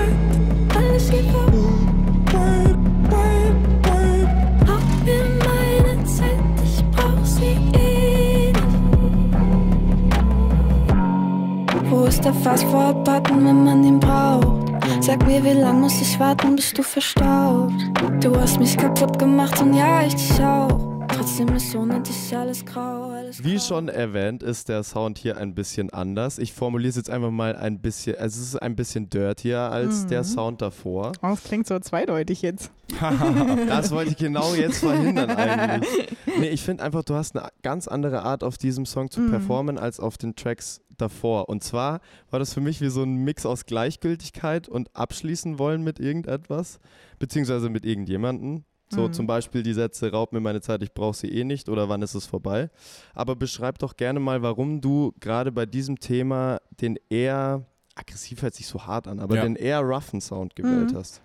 [12.19, 14.67] ist der Fast-Forward-Button, wenn man ihn braucht?
[14.99, 17.73] Sag mir, wie lang muss ich warten, bis du verstaubt?
[18.19, 20.88] Du hast mich kaputt gemacht und ja, ich dich auch.
[21.11, 25.53] Trotzdem ist ohne dich alles grau, alles Wie schon erwähnt, ist der Sound hier ein
[25.55, 26.37] bisschen anders.
[26.37, 30.03] Ich formuliere es jetzt einfach mal ein bisschen, also es ist ein bisschen dirtier als
[30.03, 30.07] Mhm.
[30.09, 31.11] der Sound davor.
[31.21, 32.71] Oh, das klingt so zweideutig jetzt.
[33.67, 35.89] Das wollte ich genau jetzt verhindern eigentlich.
[36.39, 39.31] Nee, ich finde einfach, du hast eine ganz andere Art auf diesem Song zu Mhm.
[39.31, 41.49] performen als auf den Tracks davor.
[41.49, 41.99] Und zwar
[42.29, 46.79] war das für mich wie so ein Mix aus Gleichgültigkeit und abschließen wollen mit irgendetwas,
[47.17, 48.63] beziehungsweise mit irgendjemanden.
[48.91, 49.13] So Mhm.
[49.13, 52.01] zum Beispiel die Sätze, raub mir meine Zeit, ich brauche sie eh nicht oder wann
[52.01, 52.69] ist es vorbei.
[53.13, 57.63] Aber beschreib doch gerne mal, warum du gerade bei diesem Thema den eher,
[57.95, 59.43] aggressiv hört sich so hart an, aber Ja.
[59.43, 60.97] den eher roughen Sound gewählt Mhm.
[60.97, 61.21] hast.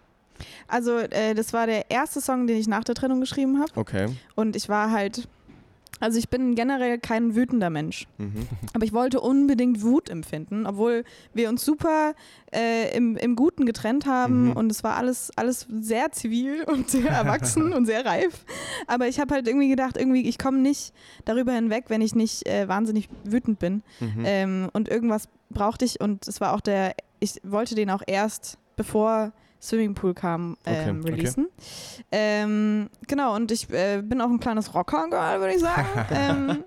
[0.66, 4.08] Also äh, das war der erste Song, den ich nach der Trennung geschrieben habe Okay.
[4.34, 5.26] und ich war halt,
[6.00, 8.06] also ich bin generell kein wütender Mensch.
[8.18, 8.46] Mhm.
[8.74, 12.14] Aber ich wollte unbedingt Wut empfinden, obwohl wir uns super
[12.54, 14.52] äh, im, im Guten getrennt haben Mhm.
[14.52, 18.44] und es war alles, alles sehr zivil und sehr erwachsen und sehr reif.
[18.86, 20.92] Aber ich habe halt irgendwie gedacht, irgendwie, ich komme nicht
[21.24, 23.82] darüber hinweg, wenn ich nicht äh, wahnsinnig wütend bin.
[24.00, 24.22] Mhm.
[24.24, 28.58] Ähm, und irgendwas brauchte ich und es war auch der, ich wollte den auch erst,
[28.76, 29.32] bevor
[29.64, 31.10] Swimmingpool kam, Okay, ähm, okay.
[31.14, 31.48] releasen.
[32.12, 35.88] Ähm, genau, und ich äh, bin auch ein kleines Rocker-Girl, würde ich sagen.
[36.10, 36.64] ähm,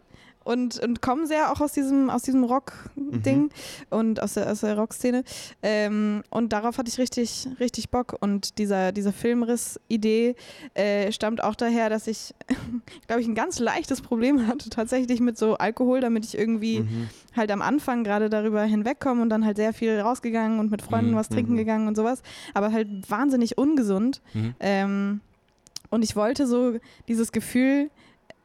[0.47, 3.49] und, und komme sehr auch aus diesem, aus diesem Rock-Ding
[3.89, 5.23] und aus der, aus der Rock-Szene.
[5.61, 8.15] Ähm, und darauf hatte ich richtig, richtig Bock.
[8.21, 10.35] Und dieser, diese Filmriss-Idee
[10.73, 12.33] äh, stammt auch daher, dass ich,
[13.07, 17.09] glaube ich, ein ganz leichtes Problem hatte, tatsächlich mit so Alkohol, damit ich irgendwie Mhm.
[17.35, 21.11] halt am Anfang gerade darüber hinwegkomme und dann halt sehr viel rausgegangen und mit Freunden
[21.11, 21.57] Mhm, was trinken mhm.
[21.57, 22.21] gegangen und sowas.
[22.53, 24.21] Aber halt wahnsinnig ungesund.
[24.33, 24.55] Mhm.
[24.59, 25.21] Ähm,
[25.89, 26.77] und ich wollte so
[27.07, 27.89] dieses Gefühl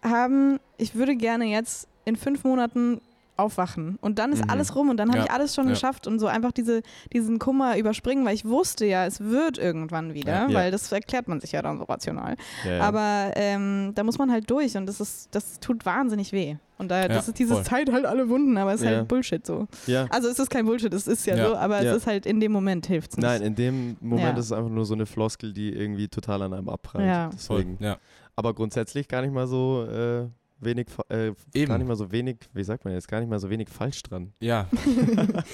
[0.02, 3.00] haben, ich würde gerne jetzt in fünf Monaten
[3.38, 4.50] aufwachen und dann ist Mhm.
[4.50, 5.70] alles rum und dann habe Ja, ich alles schon ja.
[5.72, 6.82] geschafft und so einfach diese,
[7.14, 10.54] diesen Kummer überspringen, weil ich wusste ja, es wird irgendwann wieder, Ja.
[10.54, 12.36] Weil das erklärt man sich ja dann so rational.
[12.64, 12.82] Ja, ja.
[12.82, 16.56] Aber ähm, da muss man halt durch und das ist, das tut wahnsinnig weh.
[16.76, 17.64] Und da, das Ja, ist dieses voll.
[17.64, 18.96] Zeit halt alle Wunden, aber es ist Ja.
[18.98, 19.66] halt Bullshit so.
[19.86, 20.06] ja.
[20.10, 21.48] Also es ist kein Bullshit, es ist ja, Ja.
[21.48, 21.90] so, aber Ja.
[21.92, 23.24] es ist halt in dem Moment hilft es nicht.
[23.26, 24.38] Nein, in dem Moment Ja.
[24.38, 27.32] ist es einfach nur so eine Floskel, die irgendwie total an einem abprallt.
[27.32, 27.78] Deswegen.
[27.80, 27.96] ja.
[28.36, 30.26] Aber grundsätzlich gar nicht mal so äh,
[30.64, 31.68] wenig, äh, Eben.
[31.68, 34.02] gar nicht mal so wenig, wie sagt man jetzt, gar nicht mal so wenig falsch
[34.02, 34.32] dran.
[34.40, 34.66] Ja.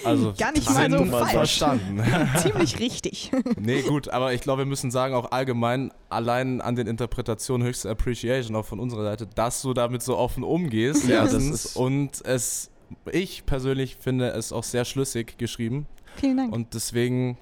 [0.04, 1.30] Also Gar nicht mal so falsch.
[1.32, 2.02] verstanden.
[2.38, 3.30] Ziemlich richtig.
[3.60, 7.90] nee, gut, aber ich glaube, wir müssen sagen, auch allgemein, allein an den Interpretationen höchste
[7.90, 11.08] Appreciation auch von unserer Seite, dass du damit so offen umgehst.
[11.08, 12.70] Ja, das ist- und es,
[13.12, 15.86] ich persönlich finde es auch sehr schlüssig geschrieben.
[16.16, 16.52] Vielen Dank.
[16.52, 17.36] Und deswegen,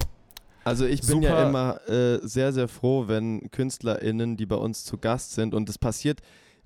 [0.63, 1.47] Also ich bin ja Super.
[1.49, 5.77] immer äh, sehr, sehr froh, wenn KünstlerInnen, die bei uns zu Gast sind, und das
[5.77, 6.19] passiert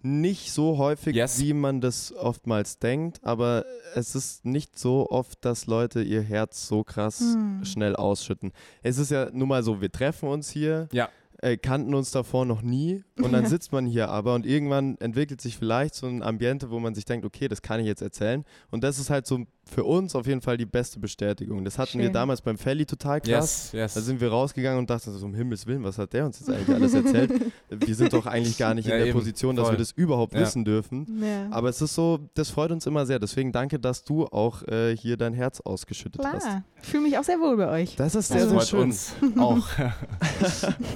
[0.04, 1.40] nicht so häufig, Yes.
[1.40, 6.68] wie man das oftmals denkt, aber es ist nicht so oft, dass Leute ihr Herz
[6.68, 7.64] so krass Hm.
[7.66, 8.52] schnell ausschütten.
[8.84, 11.10] Es ist ja nun mal so, wir treffen uns hier, Ja.
[11.42, 15.42] äh, kannten uns davor noch nie und dann sitzt man hier aber und irgendwann entwickelt
[15.42, 18.46] sich vielleicht so ein Ambiente, wo man sich denkt, okay, das kann ich jetzt erzählen
[18.70, 21.64] und das ist halt so für uns auf jeden Fall die beste Bestätigung.
[21.64, 22.14] Das hatten wir Schön.
[22.14, 23.72] damals beim Felly total krass.
[23.72, 23.94] Yes, yes.
[23.94, 26.50] Da sind wir rausgegangen und dachten so, um Himmels Willen, was hat der uns jetzt
[26.50, 27.32] eigentlich alles erzählt?
[27.70, 29.18] wir sind doch eigentlich gar nicht Ja, in der eben.
[29.18, 29.76] Position, dass Voll.
[29.76, 30.42] wir das überhaupt Ja.
[30.42, 31.22] wissen dürfen.
[31.24, 31.48] Ja.
[31.52, 33.20] Aber es ist so, das freut uns immer sehr.
[33.20, 36.44] Deswegen danke, dass du auch äh, hier dein Herz ausgeschüttet hast.
[36.44, 36.64] Klar.
[36.82, 37.96] Ich fühle mich auch sehr wohl bei euch.
[37.96, 38.80] Das ist das sehr, sehr freut schön.
[38.82, 39.68] uns auch.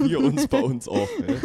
[0.00, 1.08] Wir uns bei uns auch.
[1.20, 1.40] Ne?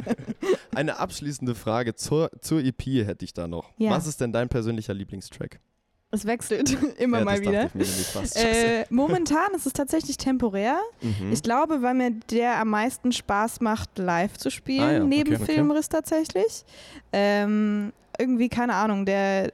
[0.74, 3.70] Eine abschließende Frage zur, zur EP hätte ich da noch.
[3.78, 3.90] Ja.
[3.90, 5.60] Was ist denn dein persönlicher Lieblingstrack?
[6.14, 7.70] Es wechselt immer ja, mal wieder.
[8.34, 10.76] Äh, momentan ist es tatsächlich temporär.
[11.00, 11.32] Mhm.
[11.32, 15.32] Ich glaube, weil mir der am meisten Spaß macht, live zu spielen, Ah ja, neben
[15.32, 15.54] okay, okay.
[15.54, 16.64] Filmriss tatsächlich.
[17.12, 19.52] Ähm, irgendwie, keine Ahnung, der,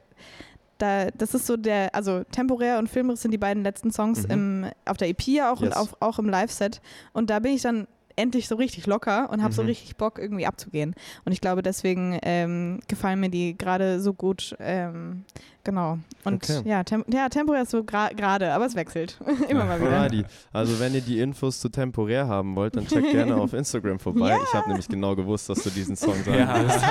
[0.79, 4.31] da, das ist so der, also temporär und Filmriss sind die beiden letzten Songs Mhm.
[4.33, 5.71] im, auf der EP ja auch Yes.
[5.71, 6.81] und auf, auch im Live-Set.
[7.13, 7.87] Und da bin ich dann
[8.19, 9.69] endlich so richtig locker und habe so Mhm.
[9.69, 10.95] richtig Bock, irgendwie abzugehen.
[11.25, 14.55] Und ich glaube, deswegen ähm, gefallen mir die gerade so gut.
[14.61, 15.25] Ähm,
[15.65, 15.99] genau.
[16.25, 16.61] Und Okay.
[16.65, 19.19] ja, tem ja, temporär ist so gra- gerade, aber es wechselt.
[19.49, 19.91] Immer mal wieder.
[20.01, 20.25] Alrighty.
[20.53, 24.31] Also wenn ihr die Infos zu temporär haben wollt, dann checkt gerne auf Instagram vorbei.
[24.31, 24.39] Ja.
[24.43, 26.63] Ich habe nämlich genau gewusst, dass du diesen Song sagen Ja.
[26.65, 26.85] wirst.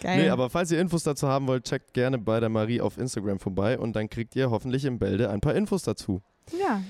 [0.00, 0.22] Geil.
[0.22, 3.38] Nee, aber falls ihr Infos dazu haben wollt, checkt gerne bei der Marie auf Instagram
[3.38, 6.22] vorbei und dann kriegt ihr hoffentlich im Bälde ein paar Infos dazu.
[6.58, 6.80] ja.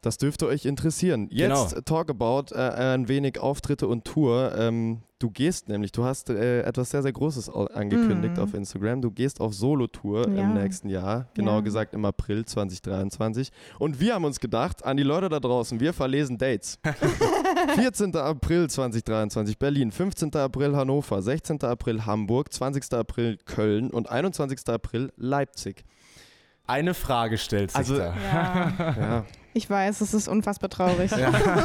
[0.00, 1.26] Das dürfte euch interessieren.
[1.30, 1.80] Jetzt Genau.
[1.84, 4.54] talk about äh, ein wenig Auftritte und Tour.
[4.56, 8.42] Ähm, du gehst nämlich, du hast äh, etwas sehr, sehr Großes angekündigt Mhm.
[8.42, 9.02] auf Instagram.
[9.02, 10.44] Du gehst auf Solo-Tour Ja.
[10.44, 11.60] im nächsten Jahr, genau Ja.
[11.62, 13.50] gesagt im April 2023.
[13.80, 16.78] Und wir haben uns gedacht, an die Leute da draußen, wir verlesen Dates.
[17.74, 18.14] 14.
[18.16, 20.32] April 2023 Berlin, 15.
[20.36, 21.60] April Hannover, 16.
[21.64, 22.92] April Hamburg, 20.
[22.94, 24.60] April Köln und 21.
[24.68, 25.84] April Leipzig.
[26.68, 28.14] Eine Frage stellt sich Also- da.
[28.14, 28.72] ja.
[28.98, 29.24] Ja,
[29.54, 31.10] Ich weiß, es ist unfassbar traurig.
[31.10, 31.32] Ja.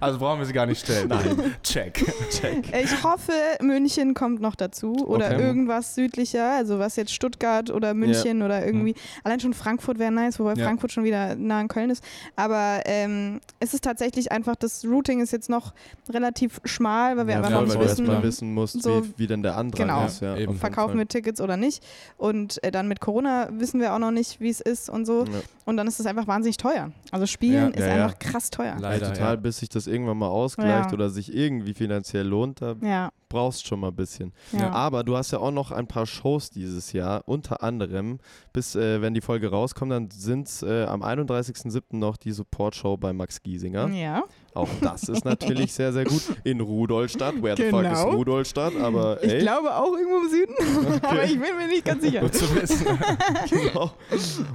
[0.00, 1.08] Also brauchen wir sie gar nicht stellen.
[1.08, 1.54] Nein.
[1.62, 2.04] Check.
[2.30, 2.64] Check.
[2.74, 5.42] Ich hoffe, München kommt noch dazu oder Okay.
[5.42, 8.94] irgendwas südlicher, also was jetzt Stuttgart oder München oder irgendwie.
[9.24, 10.64] Allein schon Frankfurt wäre nice, wobei Ja.
[10.64, 12.02] Frankfurt schon wieder nah an Köln ist.
[12.36, 15.74] Aber ähm, es ist tatsächlich einfach, das Routing ist jetzt noch
[16.08, 19.04] relativ schmal, weil wir ja einfach noch weil nicht du wissen, erstmal wissen musst, so-
[19.04, 20.06] wie, wie denn der Andrang Genau.
[20.06, 20.22] ist.
[20.22, 20.56] Ja, Eben.
[20.56, 21.82] verkaufen wir Tickets oder nicht.
[22.16, 25.24] Und äh, dann mit Corona wissen wir auch noch nicht, wie es ist und so.
[25.24, 25.40] Ja.
[25.66, 26.90] Und dann ist es einfach wahnsinnig teuer.
[27.10, 28.04] Also Spielen Ja, ist ja, ja.
[28.04, 28.76] einfach krass teuer.
[28.78, 29.40] Leider, ja, total, ja.
[29.40, 30.92] bis sich das irgendwann mal ausgleicht Ja.
[30.92, 34.34] oder sich irgendwie finanziell lohnt, da Ja, brauchst schon mal ein bisschen.
[34.52, 34.70] ja.
[34.72, 38.18] Aber du hast ja auch noch ein paar Shows dieses Jahr, unter anderem,
[38.52, 41.96] bis äh, wenn die Folge rauskommt, dann sind es äh, am 31.07.
[41.96, 43.88] noch die Support-Show bei Max Giesinger.
[43.88, 44.22] ja.
[44.52, 46.22] Auch das ist natürlich sehr, sehr gut.
[46.42, 47.40] In Rudolstadt.
[47.40, 48.10] Where the fuck ist Genau.
[48.10, 48.74] Rudolstadt?
[48.82, 52.20] Aber Ich ey, glaube auch irgendwo im Süden, aber ich bin mir nicht ganz sicher.
[52.22, 52.84] Gut zu wissen.
[53.48, 53.92] genau.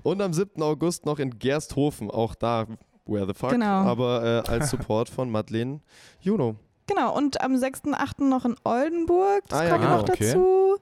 [0.03, 0.61] Und am 7.
[0.61, 2.11] August noch in Gersthofen.
[2.11, 2.65] Auch da,
[3.05, 3.51] where the fuck?
[3.51, 3.65] Genau.
[3.65, 5.79] Aber äh, als Support von Madeleine
[6.19, 6.57] Juno.
[6.87, 8.23] Genau, und am 6.8.
[8.23, 10.27] noch in Oldenburg, das Ah ja, kommt genau, noch okay.
[10.27, 10.77] dazu.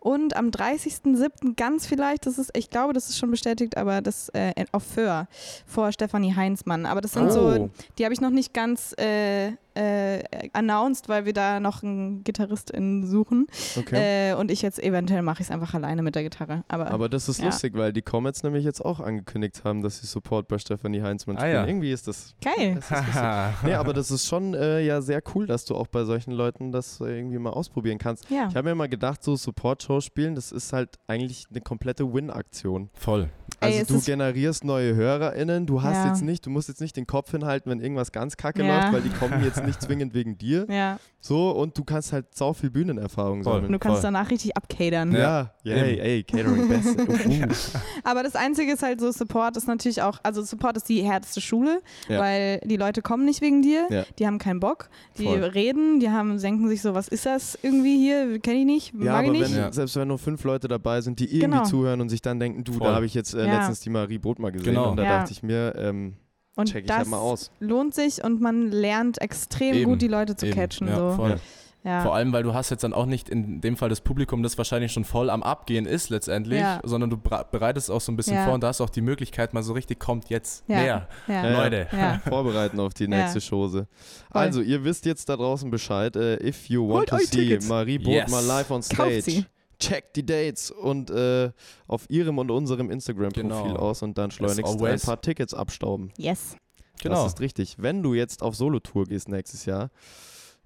[0.00, 1.56] Und am 30.07.
[1.56, 5.26] ganz vielleicht, das ist, ich glaube, das ist schon bestätigt, aber das äh, auf Föhr
[5.66, 6.86] vor Stefanie Heinzmann.
[6.86, 7.30] Aber das sind Oh.
[7.30, 12.24] so, die habe ich noch nicht ganz äh, äh, announced, weil wir da noch einen
[12.24, 13.46] Gitarristin suchen.
[13.76, 14.30] Okay.
[14.30, 16.64] Äh, und ich jetzt eventuell mache ich es einfach alleine mit der Gitarre.
[16.68, 17.46] Aber, Aber das ist Ja.
[17.46, 21.36] lustig, weil die Comets nämlich jetzt auch angekündigt haben, dass sie Support bei Stefanie Heinzmann
[21.36, 21.54] Ah, spielen.
[21.54, 21.66] ja.
[21.66, 22.34] Irgendwie ist das.
[22.42, 22.74] geil.
[22.76, 23.14] Das ist lustig.
[23.64, 26.72] nee, aber das ist schon äh, ja sehr cool, dass du auch bei solchen Leuten
[26.72, 28.28] das irgendwie mal ausprobieren kannst.
[28.30, 28.48] Ja.
[28.48, 32.90] Ich habe mir mal gedacht, so Support-Show spielen, das ist halt eigentlich eine komplette Win-Aktion.
[32.94, 33.28] Voll.
[33.60, 36.08] Ey, Also es du generierst neue HörerInnen, du hast Ja.
[36.08, 38.76] jetzt nicht, du musst jetzt nicht den Kopf hinhalten, wenn irgendwas ganz kacke Ja.
[38.80, 40.66] läuft, weil die kommen jetzt nicht zwingend wegen dir.
[40.68, 40.98] ja.
[41.20, 43.54] So, und du kannst halt sau viel Bühnenerfahrung Voll.
[43.54, 43.72] Und sammeln.
[43.72, 44.12] du kannst Voll.
[44.12, 45.10] danach richtig abcadern.
[45.12, 46.96] Ja, ja, ey, ey, Catering best.
[46.98, 47.78] Uh.
[48.04, 51.40] Aber das Einzige ist halt so, Support ist natürlich auch, also Support ist die härteste
[51.40, 52.20] Schule, Ja.
[52.20, 54.04] weil die Leute kommen nicht wegen dir, Ja.
[54.18, 55.42] die haben keinen Bock, die Voll.
[55.42, 59.12] reden, die haben, denken sich so, was ist das irgendwie hier, kenne ich nicht, Ja,
[59.14, 59.50] mag ich nicht.
[59.50, 59.72] wenn, Ja.
[59.72, 61.64] selbst wenn nur fünf Leute dabei sind, die irgendwie Genau.
[61.64, 62.86] zuhören und sich dann denken, du, Voll.
[62.86, 63.56] da habe ich jetzt äh, Ja.
[63.58, 64.90] letztens die Marie Both mal gesehen Genau.
[64.92, 65.18] und da Ja.
[65.18, 66.14] dachte ich mir, ähm,
[66.58, 67.50] Und check ich das halt mal aus.
[67.60, 70.54] lohnt sich und man lernt extrem Eben, gut die Leute zu Eben.
[70.56, 70.88] catchen.
[70.88, 71.16] Ja, so.
[71.16, 71.40] voll.
[71.84, 72.02] Ja.
[72.02, 74.58] Vor allem, weil du hast jetzt dann auch nicht in dem Fall das Publikum, das
[74.58, 76.80] wahrscheinlich schon voll am Abgehen ist letztendlich, Ja.
[76.82, 78.44] sondern du bereitest auch so ein bisschen Ja.
[78.44, 81.06] vor und da hast auch die Möglichkeit, mal so richtig kommt jetzt Ja.
[81.28, 81.52] näher.
[81.56, 81.86] Leute.
[81.92, 82.18] Ja.
[82.28, 83.10] Vorbereiten auf die Ja.
[83.10, 83.86] nächste Chose.
[84.28, 86.16] Also, ihr wisst jetzt da draußen Bescheid.
[86.16, 87.68] Äh, if you want Holt to see Tickets.
[87.68, 88.30] Marie Both Yes.
[88.32, 89.44] mal live on stage, sie.
[89.78, 91.50] Checkt die Dates und äh,
[91.86, 93.76] auf ihrem und unserem Instagram-Profil Genau.
[93.76, 96.10] aus und dann schleunigst ein paar Tickets abstauben.
[96.16, 96.56] Yes.
[96.94, 97.26] Das Genau.
[97.26, 97.76] ist richtig.
[97.78, 99.90] Wenn du jetzt auf Solo-Tour gehst nächstes Jahr,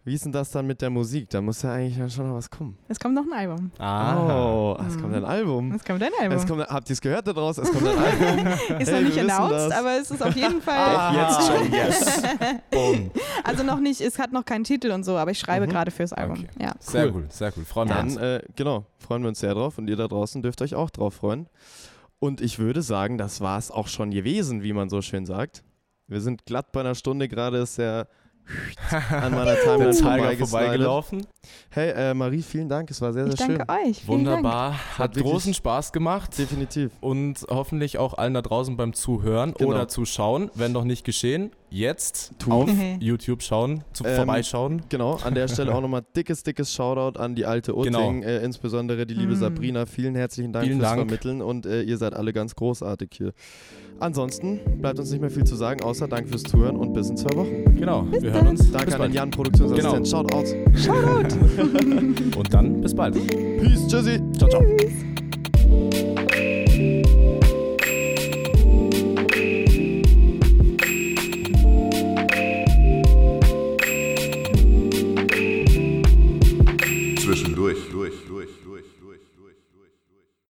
[0.04, 1.30] Wie ist denn das dann mit der Musik?
[1.30, 2.76] Da muss ja eigentlich dann schon noch was kommen.
[2.88, 3.70] Es kommt noch ein Album.
[3.78, 5.00] Oh, es Mhm.
[5.00, 5.72] kommt ein Album.
[5.72, 6.36] Es kommt ein Album.
[6.38, 7.62] Es kommt, habt ihr es gehört da draußen?
[7.62, 8.46] Es kommt ein Album.
[8.80, 9.72] ist Hey, noch nicht announced, das.
[9.72, 10.96] aber es ist auf jeden Fall.
[10.96, 12.22] Ah, jetzt schon, yes.
[12.72, 13.10] Boom.
[13.44, 16.12] Also noch nicht, es hat noch keinen Titel und so, aber ich schreibe gerade fürs
[16.12, 16.46] Album.
[16.60, 16.72] Ja.
[16.80, 17.12] Sehr Cool.
[17.14, 17.64] cool, sehr cool.
[17.64, 18.16] Freuen wir Dann, uns.
[18.16, 21.14] äh, genau, freuen wir uns sehr drauf und ihr da draußen dürft euch auch drauf
[21.14, 21.46] freuen.
[22.18, 25.62] Und ich würde sagen, das war es auch schon gewesen, wie man so schön sagt.
[26.08, 28.08] Wir sind glatt bei einer Stunde gerade, ist der
[29.10, 30.48] an meiner Timeline Tiger vorbeigeslidet.
[30.48, 31.26] vorbeigelaufen.
[31.70, 33.88] Hey, äh, Marie, vielen Dank, es war sehr, sehr Ich danke schön.
[33.90, 33.98] euch.
[33.98, 34.72] Vielen Wunderbar.
[34.98, 36.36] Hat Hat großen Spaß gemacht.
[36.38, 36.90] Definitiv.
[37.00, 39.70] Und hoffentlich auch allen da draußen beim Zuhören Genau.
[39.70, 40.50] oder Zuschauen.
[40.54, 42.52] Wenn noch nicht geschehen, jetzt Tun.
[42.52, 42.96] auf Mhm.
[43.00, 44.82] YouTube schauen, zu Ähm, vorbeischauen.
[44.88, 48.10] Genau, an der Stelle auch nochmal dickes, dickes Shoutout an die alte Utting, Genau.
[48.22, 49.36] äh, insbesondere die liebe Mm.
[49.36, 49.86] Sabrina.
[49.86, 51.00] Vielen herzlichen Dank Vielen fürs Dank.
[51.00, 53.32] Vermitteln und äh, ihr seid alle ganz großartig hier.
[54.00, 57.16] Ansonsten bleibt uns nicht mehr viel zu sagen, außer Dank fürs Zuhören und bis in
[57.16, 57.76] zwei Wochen.
[57.78, 58.70] Genau, wir hören uns.
[58.70, 59.10] Danke bis an bald.
[59.12, 60.04] den Jan, Produktionsassistent.
[60.04, 60.28] Genau.
[60.28, 60.76] Shoutout.
[60.76, 62.36] Shoutout.
[62.38, 63.14] Und dann bis bald.
[63.14, 64.20] Peace, tschüssi.
[64.36, 64.62] Ciao, ciao.
[64.62, 66.21] Zwischendurch,